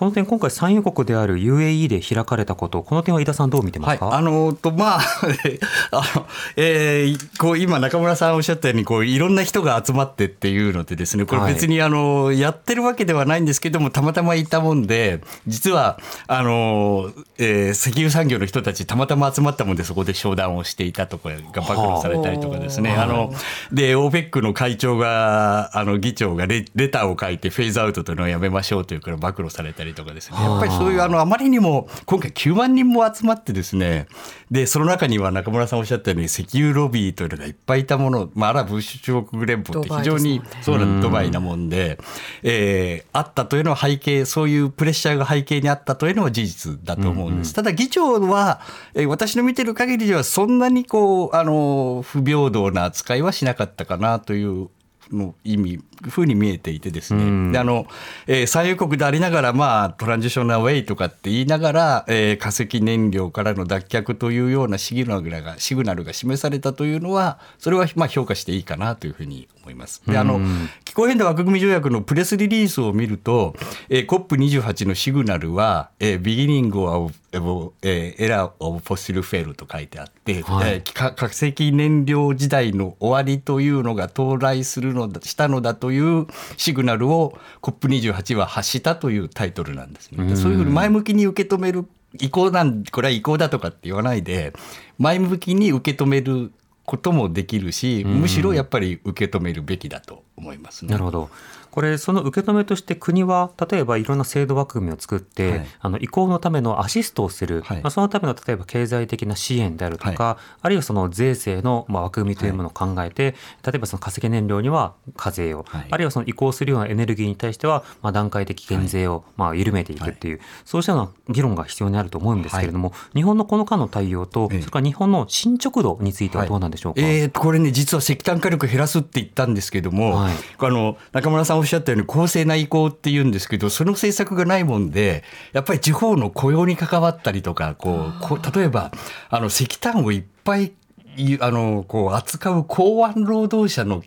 [0.00, 5.00] この点、今回、産油国である UAE で開かれたこと、この点は井田さん、どう見てますか、はい、あのとまあ
[5.92, 23.34] あの、えーこう今中村さんおっしゃったようにこういろんな人が集まってっていうのでですねこれ別にあの、やってるわけではないんですけどもたまたまいたもんで実はあの、えー石油産業の人たちたまたま集まったもんでそこで商談をしていたとかが暴露されたりとかですね、はああの
[23.70, 30.36] で OPEC の会長があの議長がレレターを書いてフェーズアウトというのをやめましょうというから暴露されたりとかですね。
[30.40, 34.06] やっぱりそういうあのあまりにも今回9万人も集まってですね。
[34.50, 41.98] でその中には中村さんおっしゃったように石油ロビーというのがいっぱいいたもの、まあ、アラブ首長国連邦って非常にそうなんドバイなもんで、
[42.42, 47.54] えーあったというのは背景そういうプレッシャーが背景にあったというのは事実だと思うんです。
[47.54, 48.60] ただ議長は、
[48.94, 54.68] えー私の見てる限りではそんなにこうあの不平等な扱いはしなかったかなという
[55.12, 57.52] の意味ふうに見えていてですね、うん。
[57.52, 57.86] であの、
[58.26, 70.02] えー産油国でありながら、まあ、トランジショナルウェイとかって言いながら、えー化石燃料からの脱却というようなシグナルがシグナルが示されたというのはそれはまあ評価していいかなというふうに思います。
[70.06, 73.54] であのうん気候変動枠組み条約のプレスリリースを見ると、
[73.88, 90.26] えー、COP28 のシグナルは、えー、Beginning of えーえー Era of Fossil Fuel と書いてあって、はいえーか化石燃料時代の終わりというのが到来するのだしたのだというシグナルを COP28 は発したというタイトルなんですね。
[90.26, 94.52] でそういうふうに前向きに受け止める移行なんこれは移行だとかって言わないで
[94.98, 96.52] 前向きに受け止める
[96.90, 100.90] こともできるしむしろやっぱり受け止めるべきだと思いますね。
[100.90, 101.30] なるほど。
[101.70, 105.66] これその受け止めとして国は例えばいろんな制度枠組みを作って、はい。
[105.80, 107.80] あの移行のためのアシストをする、はい。
[107.82, 115.86] まあ、そのための例えば経済的な支援であるとか、あるいはその税制のまあ枠組みというものを考えて、例えばその化石燃料には課税を、はい。
[115.90, 124.60] あるいはその移行するようなエネルギーに対してはまあ段階的減税をまあ緩めていくっていう、そうしたような議論が必要になると思うんですけれども、日本のこの間の対応と、ええ。
[124.60, 127.00] それから日本の進捗度についてはどうなんでしょうか？
[127.00, 130.34] えーこれね実は石炭火力減らすって言ったんですけども、はい。
[130.58, 138.90] あの中村さんおっしゃったように公正な移行って言うんですけどその政策がないもんでやっぱり地方の雇用に関わったりとかこうこう例えば
[139.28, 140.72] あの石炭をいっぱい
[141.16, 144.02] いあのこう扱う港湾労働者の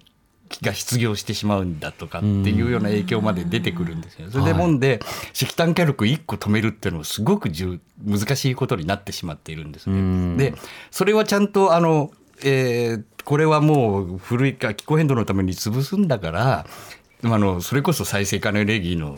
[0.62, 4.30] が失業してしまうんだとかっていうような影響まで出てくるんですよ。
[4.30, 5.00] それでもんで
[5.34, 10.52] 石炭火力1個止めるっていうのはすごく重難しいことになってしまっているんですうんね。
[10.52, 10.58] で
[10.92, 12.12] それはちゃんとあの、
[12.44, 16.66] えーこれはもう古いか気候変動のために潰すんだから
[17.26, 19.18] あのそれこそ再生可能エネルギーの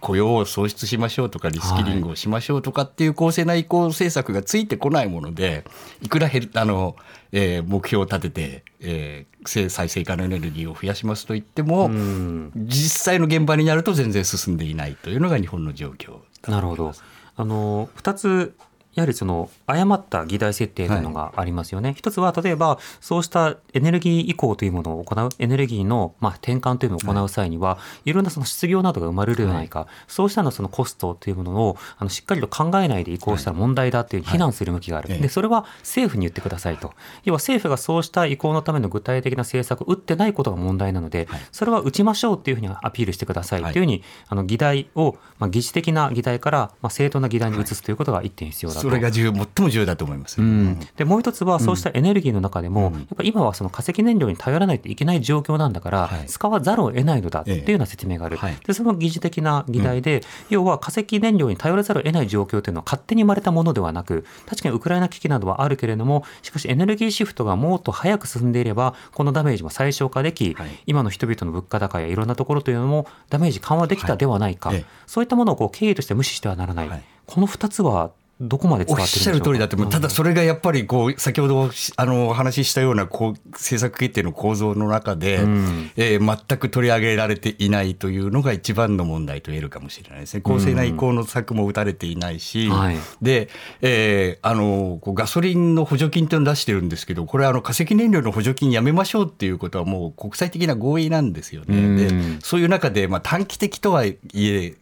[0.00, 5.64] 雇用を創出しましょうとかリスキリングをしましょうとかっていう公正な移行政策がついてこないもので
[6.00, 6.96] いくらあの、
[7.32, 16.92] えー目標を立てて、えーせ再生可能エネルギーを増やしますと言っても、うん実際の現場になると全然進んでいないというのが日本の状況だなるほど。
[17.36, 18.54] あの2つ
[18.94, 21.94] やはりその誤った議題設定というのがありますよね。
[21.96, 35.08] 一つは例えばそうしたエネルギー移行というものを行うエネルギーのまあ転換というのを行う際には、い、ろんなその失業などが生まれるではないか、そうしたのそのコストというものをあのしっかりと考えないで移行したら問題だという非難する向きがある。
[35.20, 36.92] でそれは政府に言ってくださいと。
[37.24, 41.40] 要は政府がそうした移行のための具体的な政策を打ってないことが問題なので、はい。
[41.52, 43.74] それは打ちましょうっていうふうにアピールしてくださいとはい。
[43.74, 48.88] いうふうに、あの議題を、まあ、議事的な議題から、まあ、正当な議題に移すということが一点必要だと。
[48.88, 50.40] それが重要最も重要だと思います。
[50.40, 52.94] うん、でもう一つはそうしたエネルギーの中でも、うん。
[52.94, 56.26] やっぱ今はその化石燃料に頼らないといけない状況なんだから、はい。
[56.26, 58.56] 使わざるを得ないのだっていうような説明がある、はい。
[58.66, 70.70] でその疑似的な議題で、要は化石燃料に頼らざるを得ない状況というのは勝手に生まれたものではなく確かにウクライナ危機などはあるけれどもしかしエネルギーシフトがもっと早く進んでいればこのダメージも最小化でき、はい。
[70.86, 74.72] 今の人々の物価高やいろんなところというのもダメージ緩和できたではないか、
[75.06, 76.90] そういったものをこう経緯として無視してはならない。
[77.26, 79.36] この2つはどこまで伝おっわってるんでしょうか？
[79.36, 79.88] しゃる通りだと思う。
[79.90, 90.40] ただそれがやっぱりこう先ほどしあのお話ししたようなこう政策決定の構造の中で、んえー全く取り上げられていないというのが一番の問題と言えるかもしれないですね。
[90.40, 93.48] 公正な移行の策も打たれていないし、はいで、
[93.82, 101.76] えーあのこうガソリンの補助金というのを出してるんですけど、これあの化石燃料の補助金やめましょうっていうことはもう国際的な合意なんですよね。
[101.76, 101.96] うん
[102.38, 104.76] でそういう中でまあ短期的とはいええー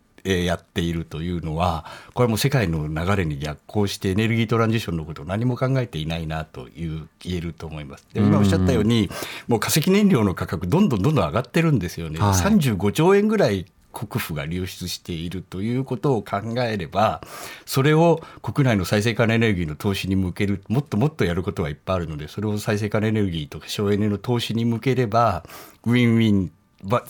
[0.45, 8.07] やっているというのはこれはもう世界の流れに逆行してエネルギートランジションのことを何も考えていないなという言えると思います。
[8.13, 9.11] で今おっしゃったように
[9.47, 12.19] もう化石燃料の価格どんどんどんどん上がってるんですよね。
[12.19, 17.21] はい35兆円ぐらい国府が流出しているということを考えれば
[17.67, 25.45] それを国内の再生可能エネルギーの投資に向けるもっともっとやることはいっぱいあるのでそれを再生可能エネルギーとか省エネの投資に向ければ
[25.85, 26.53] ウィンウィンば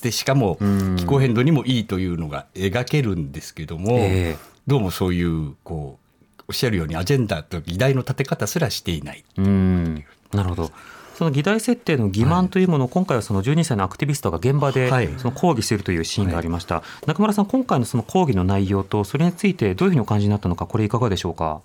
[0.03, 0.59] でしかも
[0.97, 5.99] 気候変動にもいいというのが描けるんですけども、ええどうもそういうこ
[6.41, 9.25] うおっしゃるようにアジェンダと議題の立て方すらしていない。
[9.39, 10.71] うんなるほど。
[11.17, 16.83] その議題設定の欺瞞というものを今回はその12歳のアクティビストが現場ではいその抗議するというシーンがありました。
[17.07, 21.61] 中村さん、今回のその抗議の内容とそれについてどういうふうにお感じになったのか、これいかがでしょうか？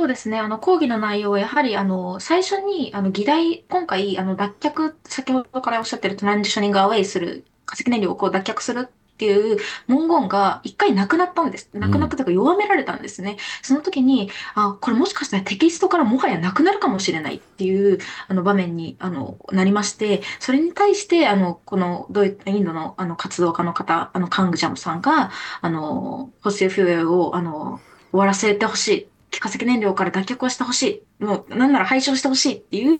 [0.00, 0.38] そうですね。
[0.38, 9.58] あの、講義の内容はやはり、あの、最初に、あの、議題、今回、あの、脱却、先ほどからおっしゃってるトランジショニングアウェイする、化石燃料をこう脱却するっていう
[9.88, 11.68] 文言が一回なくなったんです。
[11.74, 13.36] なくなったというか弱められたんですね。
[13.60, 27.82] その時に、あ、これもしかしたらテキストからもはやなくなるかもしれないっていう、あの、場面に、あの、なりまして、それに対して、あの、この、ドイインドの、あの、活動家の方、あの、カングジャムさんが、あの、フォッシルフュエを、あの、
[28.12, 29.10] 終わらせてほしい。
[29.40, 31.24] 化石燃料から脱却をしてほしい。
[31.24, 32.98] もう、なんなら廃止をしてほしいっていう、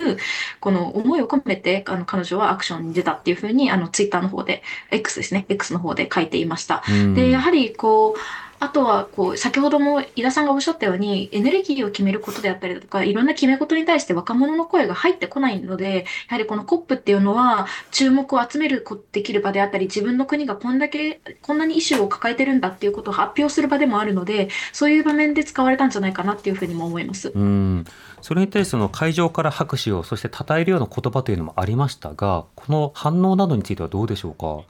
[0.58, 5.46] この思いを込めて、あの、彼女はアクションに出たっていうふうに、あの、ツイッターの方で、X ですね。
[5.48, 6.82] X の方で書いていました。
[6.88, 27.32] うんで、やはり、こう、あとは、こう、先ほども井田さんがおっしゃったように、エネルギーを決めることであったりだとか、いろんな決め事に対して若者の声が入ってこないので、やはりこの COP っていうのは、注目を集めるできる場であったり、自分の国がこんだけ、こんなにイシューを抱えてるんだっていうことを発表する場でもあるので、そういう場面で使われたんじゃないかなっていうふうにも思います。
[27.34, 27.84] うん
[28.20, 34.64] それに対しての会場から拍手をそして称えるような言葉というのもありましたがこの反応などについてはどうでしょうか？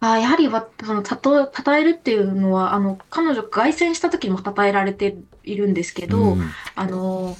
[0.00, 6.50] あやはりわそのたと称えるっていうのはあの彼女凱旋した時も称えられているんですけど、うん。
[6.74, 7.36] あの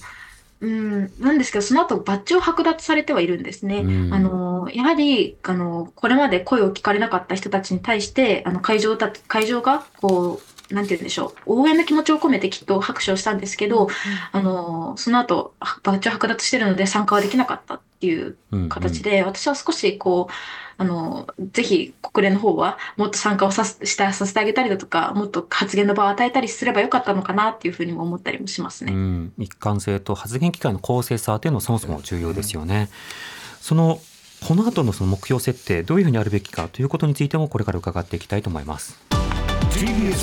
[0.60, 3.80] うんなんですけどその後バッジを剥奪されてはいるんですね。
[3.80, 4.14] うん。
[4.14, 10.40] あのの、やはり、あの、これまで声を聞かれなかった人たちに対して、あの、会場だ、会場が、こ
[10.70, 13.88] う、なんて言うんでしょう、応援の気持ちを込めてきっと拍手をしたんですけど、
[14.32, 18.36] あの、その後、バッジを剥奪してるので参加はできなかったっていう
[18.68, 20.32] 形で、私は少しこう、
[20.78, 28.92] あの、ぜひ国連の方はもっと参加をさせしたさせてあげたりだとか、もっと発言の場を与えたりすればよかったのかなっていうふうにも思ったりもしますね。
[28.92, 32.90] うん、一貫性と発言機会の公正さというのはそもそも重要ですよね。
[33.60, 33.98] その
[34.46, 39.00] この後のその目標設定どういうふうにあるべきかということについてもこれから伺っていきたいと思います。
[39.70, 40.16] TBS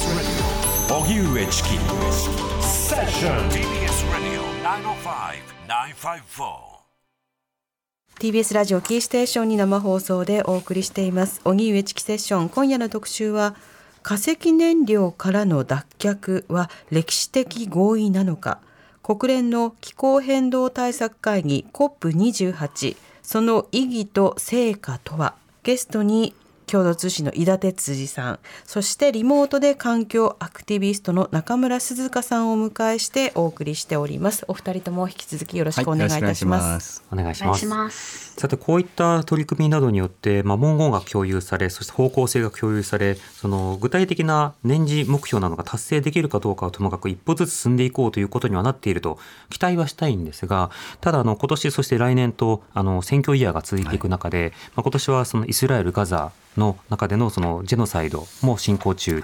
[8.24, 11.42] TBS ラジオキーステーションに生放送でお送りしています。
[11.44, 12.48] 荻上チキセッション。
[12.48, 13.54] 今夜の特集は
[14.02, 18.60] 化石燃料からの脱却は歴史的合意なのか。
[19.04, 25.36] 国連の気候変動対策会議 COP28 その意義と成果とは？
[25.64, 26.34] ゲストに
[26.74, 28.40] 共同通信の井田哲司さん。
[28.66, 34.44] そしてリモートで環境アクティビストの中村鈴香さんをお迎えしてお送りしております。
[34.48, 37.54] お二人とも引き続きよろしくお願いいたします,、お願いします。
[37.54, 38.33] お願いします。
[38.38, 49.20] さてこういった取り組みなどによって、まあ、文言が共有されそして方向性が共有されその具体的な年次目標などが達成できるかどうかはともかく一歩ずつ進んでいこうということにはなっていると
[49.50, 59.24] 期待はしたいんですがただあの今年そして来年とあの選挙イヤーが続いていく中で、まあ、今年はそのイスラエル・ガザの中でのそのジェノサイドも進行中。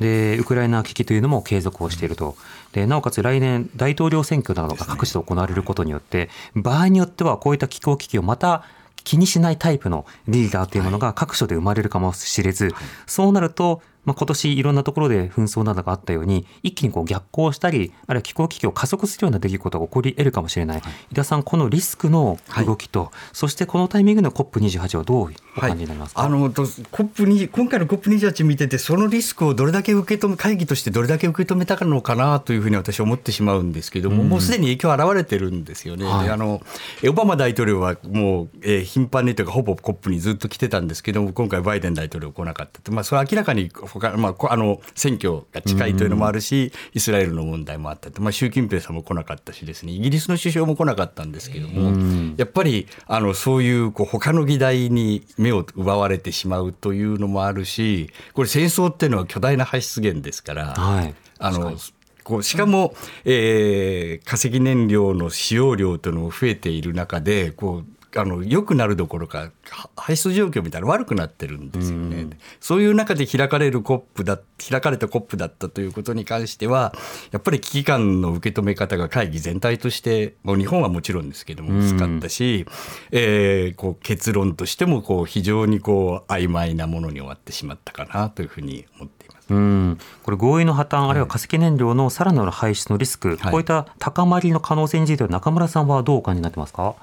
[0.00, 2.36] でウクライナ危機というのも継続をしていると。
[2.72, 8.64] でなおかつ来年大統領選挙などが各地で行われることによって場合によってはこういった気候危機をまた
[9.04, 12.74] 気にしないタイプのリーダーというものが各所で生まれるかもしれず、
[13.06, 36.06] そうなると、まあ、今年いろんなところで紛争などがあったように一気にこう逆行したりあるいは気候危機を加速するような出来事が起こり得るかもしれない、井田さんこのリスクの動きと、そしてこのタイミングの COP28 はどうお感じになりますか、あのと COP20 今回の COP28 見ててそのリスクをどれだけ受け止め会議としてどれだけ受け止めたのかなというふうに私は思ってしまうんですけども、もうすでに影響現れてるんですよね。
[36.06, 36.24] はい。
[36.26, 36.60] であの
[37.06, 49.92] オバマ大統領はもう、えー頻繁にというかほぼ COP にずっと来てたんですけども今回バイデン大統領来なかったって、まあ、それは明らかに他、まあ、こあの選挙が近いというのもあるし、イスラエルの問題もあったまあ、習近平さんも来なかったしですね。
[49.92, 51.92] イギリスの首相も来なかったんですけども、
[52.36, 61.14] やっぱりあのそういうこう他の議題に目を奪われてしまうというのもあるしこれ戦争っていうのは巨大な排出源ですから、はい。
[61.38, 61.76] あの
[62.24, 62.94] こうしかも、
[63.24, 72.28] えー化石燃料の使用量というのも増えている中でこうあの良くなるどころかは排出状況みたいなの悪くなってるんですよね。
[72.58, 74.38] そういう中で開かれる COP だ
[74.68, 76.94] 開かれた COP だったということに関しては
[77.32, 82.66] やっぱり危機感の受け止め方が会議全体としてもう日本はもちろんですけども薄かったし、
[83.10, 89.46] えーこう結論としてもこう非常にこう曖昧なものに終わってしまったかなというふうに思っています。
[89.50, 93.52] うん、これ合意の破綻あるいは化石燃料のさらなる排出のリスク、はい。
[93.52, 96.94] こういった高まりの可能性については中村さんはどうお感じになってますか？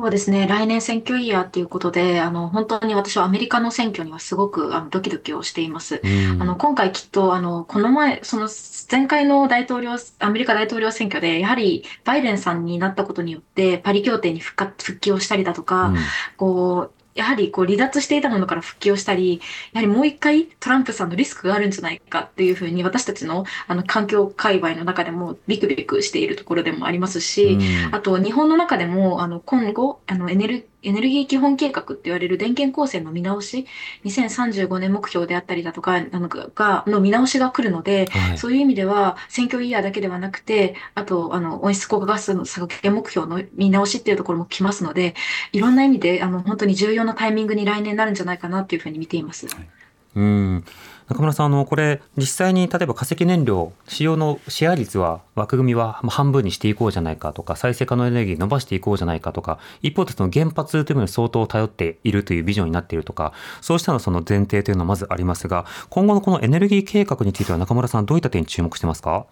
[0.00, 0.46] そうですね。
[0.46, 6.00] 来年選挙イヤーっていうことで、あの、本当に私はアメリカの選挙にはすごくあのドキドキをしています。
[6.04, 8.48] うんあの、今回きっと、あの、この前、その
[8.88, 15.92] 前回の大統領、アメリカ大統領選挙で、やはりバイデンさんになったことによって、パリ協定に復活、復帰をしたりだとか、
[16.36, 19.40] こう、やはりこう離脱していたものから復帰をしたり、
[19.72, 27.94] やはりもう一回トランプさんのリスクがあるんじゃないかっていうふうに私たちのあの環境界隈の中でもビクビクしているところでもありますし、うん。
[27.94, 33.66] あと日本の中でもあの今後あのエネルエネルギー基本計画って言われる電源構成の見直し、
[34.04, 38.38] 2035年目標であったりだとか、あのがの見直しが来るので、はい。
[38.38, 45.14] そういう意味では選挙イヤーだけではなくて、あとあの温室効果ガスの削減目標の見直しっていうところも来ますので、
[45.52, 49.46] いろんな意味であの本当に重要なタイミングに来年なるんじゃないかなっていうふうに見ています。
[50.14, 50.64] うん
[51.08, 63.32] 中村さんあのこれ実際に例えば化石燃料使用のシェア率は枠組みは半分にしていこうじゃないかとか再生可能エネルギー伸ばしていこうじゃないかとか一方でその原発というものに相当頼っているというビジョンになっているとか
[63.62, 69.26] そうしたのその前提というのはまずありますが今後のこのエネルギー計画については中村さんどういった点に注目してますか？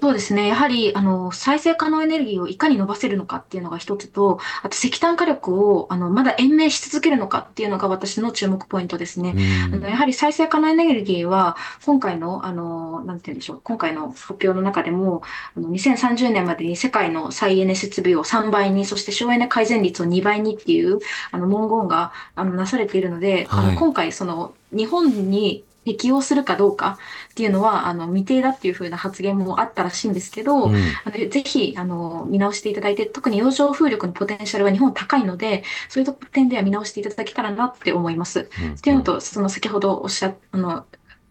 [0.00, 0.46] そうですね。
[0.46, 9.34] やはり、あの、再生可能エネルギーをいかに伸ばせるのかっていうのが一つと、あと石炭火力を、あの、まだ延命し続けるのかっていうのが私の注目ポイントですね。
[9.72, 15.22] あのやはり再生可能エネルギーは、今回の、あの、なんて言うんでしょう、今回の発表の中でも、
[15.56, 21.00] あの2030年までに世界の再エネ設備を3倍に、そして省エネ改善率を2倍にっていう、
[21.32, 26.98] あの、文言が、あの、なされているので、あはいの今回、その、日本に適用するかどうか
[27.38, 30.74] っていうのは、あの、未定だっていうふうな発言もあったらしいんですけど、うん。
[30.74, 38.48] あのぜひ、あの、見直していただいて、特に洋上風力のポテンシャルは日本高いので、そういう点では見直していただけたらなって思います。
[38.60, 38.74] うん。
[38.74, 40.84] っていうのと、その先ほどおっしゃあの、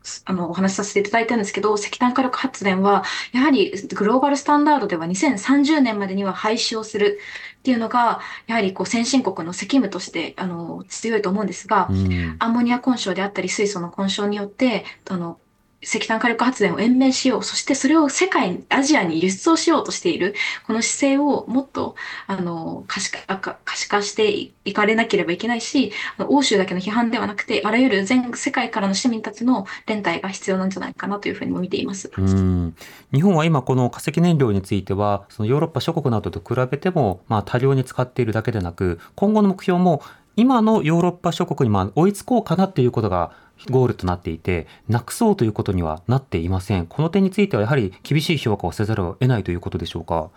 [0.07, 3.03] すあの、お話しさせていただいたんですけど、石炭火力発電は、
[3.33, 7.19] やはりグローバルスタンダードでは2030年までには廃止をする
[7.59, 12.35] っていうのが、やはりこう先進国の責務として、あの、強いと思うんですが、うん。
[12.39, 15.39] アンモニア混焼であったり水素の混焼によって、あの、
[15.81, 20.33] 石炭火力発電を延命しよう、そしてそれを世界、アジアに輸出をしようとしている、
[20.65, 32.11] この姿勢をもっと、あの、可視化、可視化していかれなければいけないし、欧州だけの批判ではなくて、あらゆる全世界からの市民たちの連帯が必要なんじゃないかなというふうにも見ています。
[32.17, 32.75] うん。
[33.13, 40.01] 日本は今この化石燃料についてはそのヨーロッパ諸国などと比べてもまあ多量に使っているだけでなく今後の目標も
[40.35, 43.31] 今のヨーロッパ諸国にまあ追いつこうかなっていうことが
[43.69, 50.29] ゴールとなっていてなくそうということにはなっていませんこの点についてはやはり厳しい評価をせざるを得ないということでしょうか？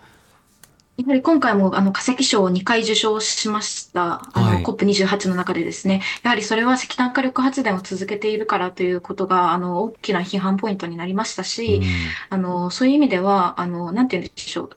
[0.97, 4.23] やはり今回もあの化石賞を2回受賞しました。
[4.35, 6.03] あの、はい COP28 の中でですね。
[6.23, 11.81] やはりそれは石炭火力発電を続けているからということが、あの、大きな批判ポイントになりましたし、
[12.29, 14.71] あの、そういう意味では、あの、なんて言うんでしょう。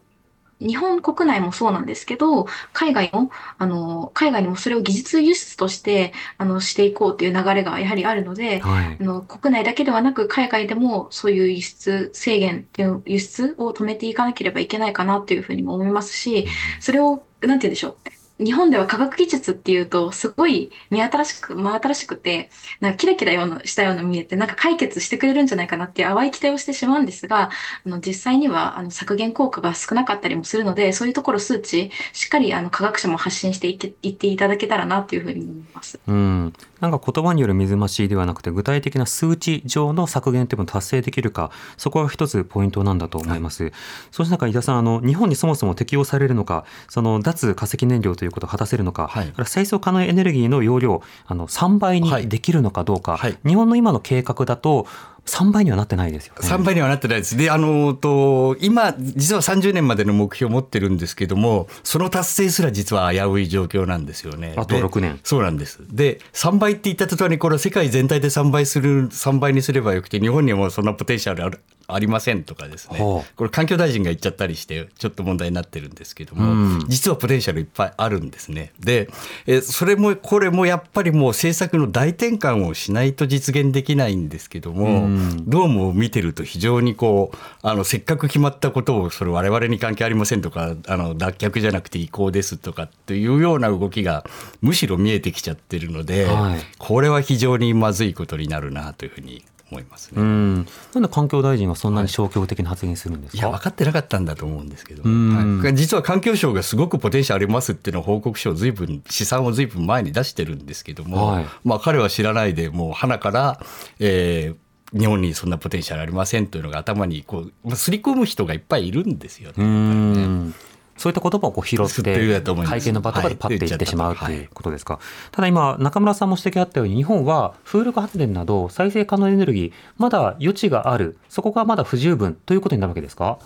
[0.66, 16.48] 日本国内もそうなんですけど、海外も、あの、海外にもそれを技術輸出として、あの、していこうという流れがやはりあるので、はいあの国内だけではなく海外でもそういう輸出制限っていう輸出を止めていかなければいけないかなというふうにも思いますし、
[16.80, 18.23] それを、なんて言うんでしょう。
[18.44, 27.50] 日本では科学技術っていうと、すごい目新しく、真新しくて、なんかキラキラようなしたような見えて、なんか解決してくれるんじゃないかなっていう淡い期待をしてしまうんですが、
[27.86, 36.00] あの実際にはあの削減効果が少なかったりもするので、そういうところ数値、しっかりあの科学者も発信していけいっていただけたらなというふうに思います。
[36.08, 43.72] うん、なんか言葉による水増しではなくて具体的な数値上の削減というのを達成できるかそこが一つポイントなんだと思います、
[44.12, 49.24] そうした中井田さんあの日本にそもそも適用されるのかその脱化石燃料ということを果たせるのか、はい。
[49.24, 53.38] それから再生可能エネルギーの容量あの3倍にできるのかどうか、はい。
[53.46, 54.88] 日本の今の計画だと
[55.26, 56.48] 3倍にはなってないですよね。
[56.48, 57.38] 3倍にはなってないです。
[57.38, 64.54] で、あの、と、今、実は30年までの目標を持ってるんですけども、その達成すら実は危うい状況なんですよね。
[64.58, 65.80] あとで6年そうなんです。
[65.90, 72.98] で、3倍って言った途端に、これは世界全体で3倍する、3倍にすればよくて、日本にはもうそんなポテンシャルあるありませんとかですね。
[72.98, 78.72] これ環境大臣が言っちゃったりして、ちょっと問題になってるんですけども、うん実はポテンシャルいっぱいあるんですね。
[78.80, 79.10] で、
[79.46, 85.13] えそれも、これもやっぱりもう政策の大転換をしないと実現できないんですけども、うん
[85.46, 94.26] どうも見てると非常にこうあのせっかく決まったことをそれ我々に関係ありませんとかあの脱却じゃなくて移行ですとかっていうような動きが
[94.62, 96.60] むしろ見えてきちゃってるので、はい。
[96.78, 100.22] これは非常にまずいことになるなというふうに思いますね。
[100.22, 100.56] うん、
[100.94, 105.62] なんで環境大臣はそんなに消極的な発言するんですか、いや分かってなかったんだと思うんですけど、ん。
[105.62, 105.76] はい。
[105.76, 111.46] 実は環境省がすごくポテンシャルありますっていうのを報告書を随分試算を随分前に出してるんですけども、はい。
[111.64, 113.60] まあ、彼は知らないでもう花から、
[114.00, 114.63] えー
[114.94, 119.56] 日本にそんなポテンシャルありませんというのが頭にこう、まあ、すり込む人がいっぱいいるんですよね。
[119.58, 120.56] うん。
[120.96, 125.00] そういった言葉をこう拾って会見の場とかでパッて言ってしまうとはいいうことですか、
[125.32, 131.18] ただ今中村さんも指摘あったように日本は風力発電など再生可能エネルギーまだ余地がある。
[131.30, 133.40] そこがまだ不十分ということになるわけですか？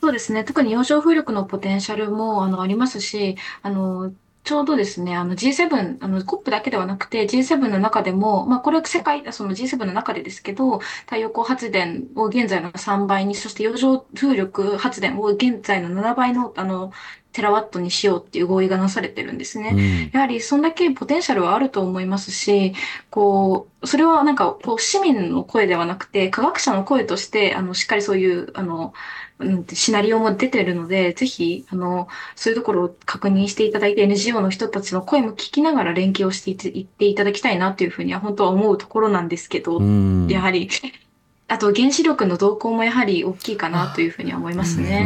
[0.00, 0.44] そうですね。
[0.44, 4.12] 特に洋上風力のポテンシャルもあのありますし、あの、
[4.44, 16.92] ちょうどですね、あの G7、あの COP だけではなくて G7 の中でも、まあこれは世界、その G7 の中でですけど、太陽光発電を現在の3倍に、そして洋上風力発電を現在の7倍の、あの、
[17.32, 19.70] テラワットにしようっていう合意がなされてるんですね。
[19.72, 22.74] うんやはりそんだけポテンシャルはあると思いますし、
[23.10, 28.92] こう、それはなんか、こう、市民の声ではなくて、科学者の声として、あの、しっかりそういう、あの、
[29.38, 40.28] うんシナリオも出てるので、ぜひ、あの、そういうところを確認していただいて、NGO の人たちの声も聞きながら連携をしていっていっていただきたいなというふうには本当は思うところなんですけど、うん。
[40.28, 40.68] やはり、
[41.48, 45.04] あと原子力の動向もやはり大きいかなというふうには思いますね。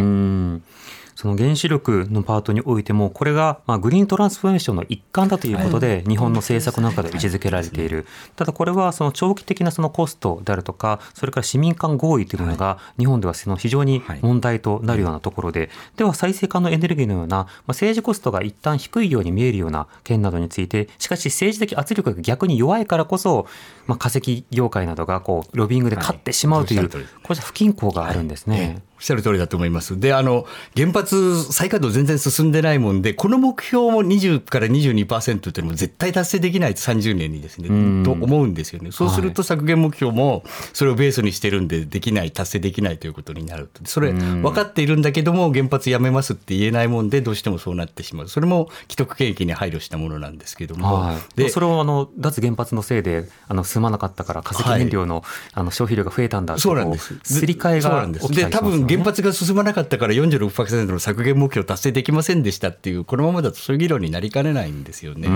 [1.22, 8.06] うんその原子力のパートにおいてもこれがまあグリーントランスフォーメーションの一環だということで日本の政策の中で位置づけられている。
[8.36, 23.46] ただこれはその長期的なそのコストであるとかそれから市民間合意というものが日本ではその非常に問題となるようなところででは再生可能エネルギーのようなまあ政治コストが一旦低いように見えるような件などについてしかし政治的圧力が逆に弱いからこそ
[23.88, 26.98] まあ、化石業界などがこうロビングで勝ってしまうという、こ
[27.30, 28.82] うした不均衡があるんですね。
[29.01, 29.99] ええおっしゃる通りだと思います。
[30.01, 30.44] で、あの、
[30.76, 38.90] 原発再稼働全然進んでないもんで、この目標も20から22%っていうのも絶対達成できないと30年にですね、んと思うんですよね。
[38.90, 40.42] そうすると削減目標も
[40.72, 43.82] それをベースにしてるんで、できない、達成できないということになると。
[43.84, 48.28] それ、分かっているんだけども、原発やめますって言えないもんで、どうしてもそうなってしまう。
[48.28, 50.94] それも既得権益に配慮したものなんですけども。
[50.94, 55.22] はい、でそれをあの脱原発のせいであの進まなかったから化石燃料の,、
[55.53, 57.20] あの消費量が増えたんだってそうなんですこ。
[57.22, 65.28] すり替えがんで多起きたりしますよね分原発が進まなかったから46%の削減目標達成できませんでしたっていう、このままだとそういう議論になりかねないんですよね。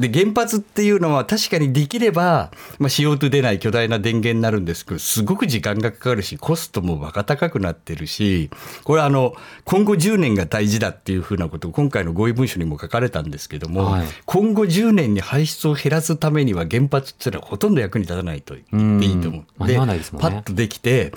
[0.00, 8.50] で、で原発っていうのは確かにできれば、まあ、CO2 出ない巨大な電源になるんですけど、すごく時間がかかるし、コストもバカ高くなってるし、
[8.84, 9.34] これあの、
[9.64, 19.64] 今後10年が大事だっていうふうなことを今回の合意文書にも書かれたんですけども、はい今後10年に排出を減らすためには原発っていうのはほとんど役に立たないと言っていいと思う。
[19.64, 21.12] うでパッとできて、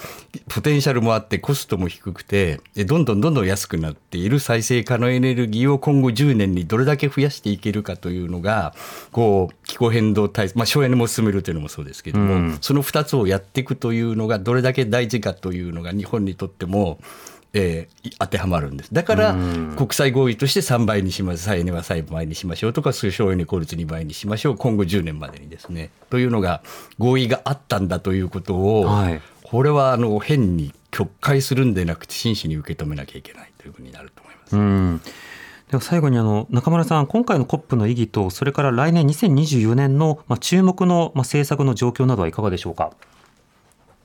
[0.50, 8.74] ポテンシャルもあって、コストも低くて、でどんどんどんどん安くなっている再生可能エネルギーを今後10年にどれだけ増やしていけるかというのが、
[9.12, 17.00] こう、気候変動対策、まあ、省エネも進めるというのもそうですけども、うんその2つをやっていくというのが、どれだけ大事かというのが、日本にとっても、
[17.54, 18.94] えーい当てはまるんです。
[18.94, 19.36] だから、
[19.76, 25.90] 国際合意として3倍にします、再エネは3倍にしましょうとか、省エネ効率2倍にしましょう、今後10年までにですね。
[26.10, 26.62] というのが、
[26.98, 34.56] 合意があったんだということを、はいこれはあの変に曲解するんでなくて、真摯に受け止めなきゃいけないというふうになると思います。
[34.56, 35.02] うん
[35.70, 42.92] では最後にあの中村さん、今回の COP の意義と、それから来年2024年のまあ注目のまあ政策の状況などはいかがでしょうか？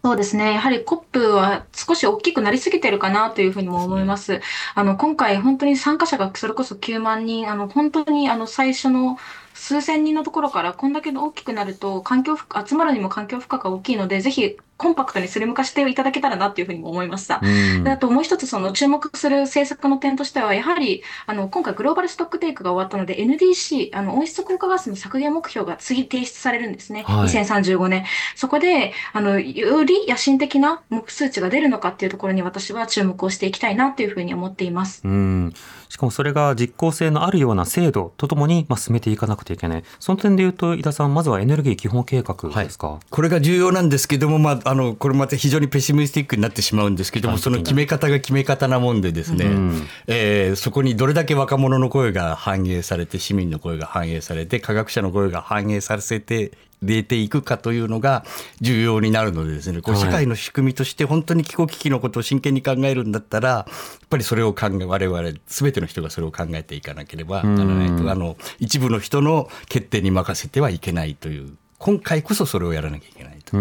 [0.05, 0.55] そうですね。
[0.55, 4.41] やはり COP は少し大きくなりすぎてるかなというふうにも思います。
[4.75, 9.17] あの、今回本当に参加者がそれこそ9万人、あの、本当にあの、最初の
[9.55, 17.41] 数千人のところからこんだけ大きくなると環境集まるにも環境負荷が大きいので、ぜひコンパクトにスリム化していただけたらなというふうにも思いました。
[17.43, 17.47] う
[17.81, 27.05] んであともう一つその注目する政策の点としては、やはりあの今回グローバルストックテイクが終わったので NDC、あの温室効果ガスの削減目標が次提出されるんですね。
[27.07, 28.05] はい2035年。
[28.37, 35.03] そこで、あの、より野心的な目数値が出るのかっていうところに私は注目をしていきたいなというふうに思っています。
[35.05, 35.53] うん、
[35.89, 39.85] しかもそれが実効性のあるような制度とともにまあ進めていかなくてはいけない。
[40.01, 42.99] その点で言うと、井田さん、まずはエネルギー基本計画ですか？
[43.11, 47.43] これが重要なんですけども、まあ、あのこれまた非常にペシミスティックになってしまうんですけども、はい。
[47.43, 49.87] その決め方が決め方なもんでですね、うん。
[50.07, 56.53] えーそこにどれだけ若者の声が反映されて、市民の声が反映されて、科学者の声が反映させて、
[56.83, 58.25] 出ていくかというのが
[58.61, 60.03] 重要になるのでですね、こうはい。
[60.03, 63.67] 社会の仕組みとして本当に気候危機のことを真剣に考えるんだったら、や
[64.05, 73.57] っぱりそれを考え、我々、すべての人がそれを考えていかなければならないと、あの、一部の人の決定に任せてはいけないという、今回こそそれをやらなきゃいけないと。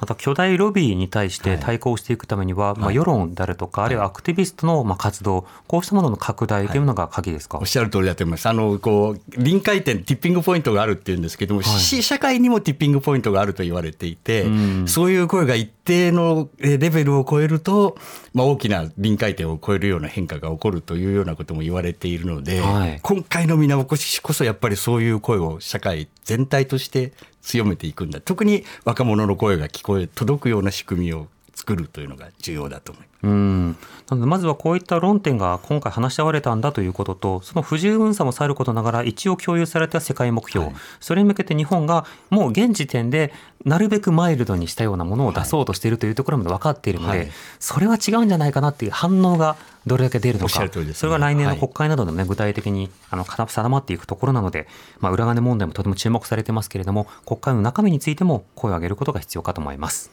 [0.00, 7.58] うんまた巨大ロビーに対して対抗していくためには、まあ、世論であるとか、あるいはアクティビストのまあ活動、こうしたものの拡大というのが鍵ですか？
[7.58, 8.46] おっしゃる通りだと思います。
[8.46, 14.50] あの、こう、臨界点、ティッピングポイントがあるっていうんですけども、し社会にもティッピングポイントがあると言われていて、う
[14.82, 14.86] ん。
[14.86, 17.96] そういう声が一定のえレベルを超えると、
[18.34, 22.98] まあ、大きな臨界点を超えるような変化が起こるというようなことも言われているので、はい。
[23.02, 28.20] 今回の見直しこそやっぱりそういう声を社会全体として強めていくんだ。
[28.20, 33.26] 特に若者の声が聞こえ、届くような仕組みを作るというのが重要だと思います。
[33.26, 33.70] うん。
[33.70, 43.32] なのでまずはこういった論点が今回話し合われたんだということとその不十分さもさることながら一応共有された世界目標、それに向けて日本がもう現時点で
[43.64, 47.28] なるべくマイルドにしたようなものを出そうとしているというところまで分かっているので、はい。
[47.58, 50.70] それは違うんじゃないかなっていう反応がどれだけ出るのか、ね。
[50.92, 51.58] それが来年のはい。
[51.58, 54.68] 国会などでも、ね具体的にあの定まっていくところなので、
[55.00, 60.10] まあ、裏金問題もとても注目されてますけれども国会の中身についても声を上げることが必要かと思います。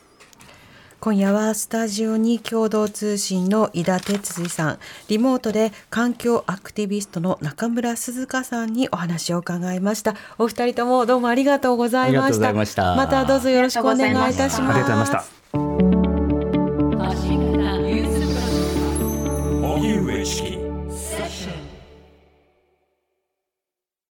[1.04, 4.80] 今夜はスタジオに共同通信の井田哲司さん、
[5.10, 10.16] リモートで環境アクティビストの中村鈴香さんにお話を伺いました。
[10.38, 12.18] お二人ともどうもありがとうございました。
[12.20, 16.03] ありがとうございましたまたどうぞよろしくお願いいたします。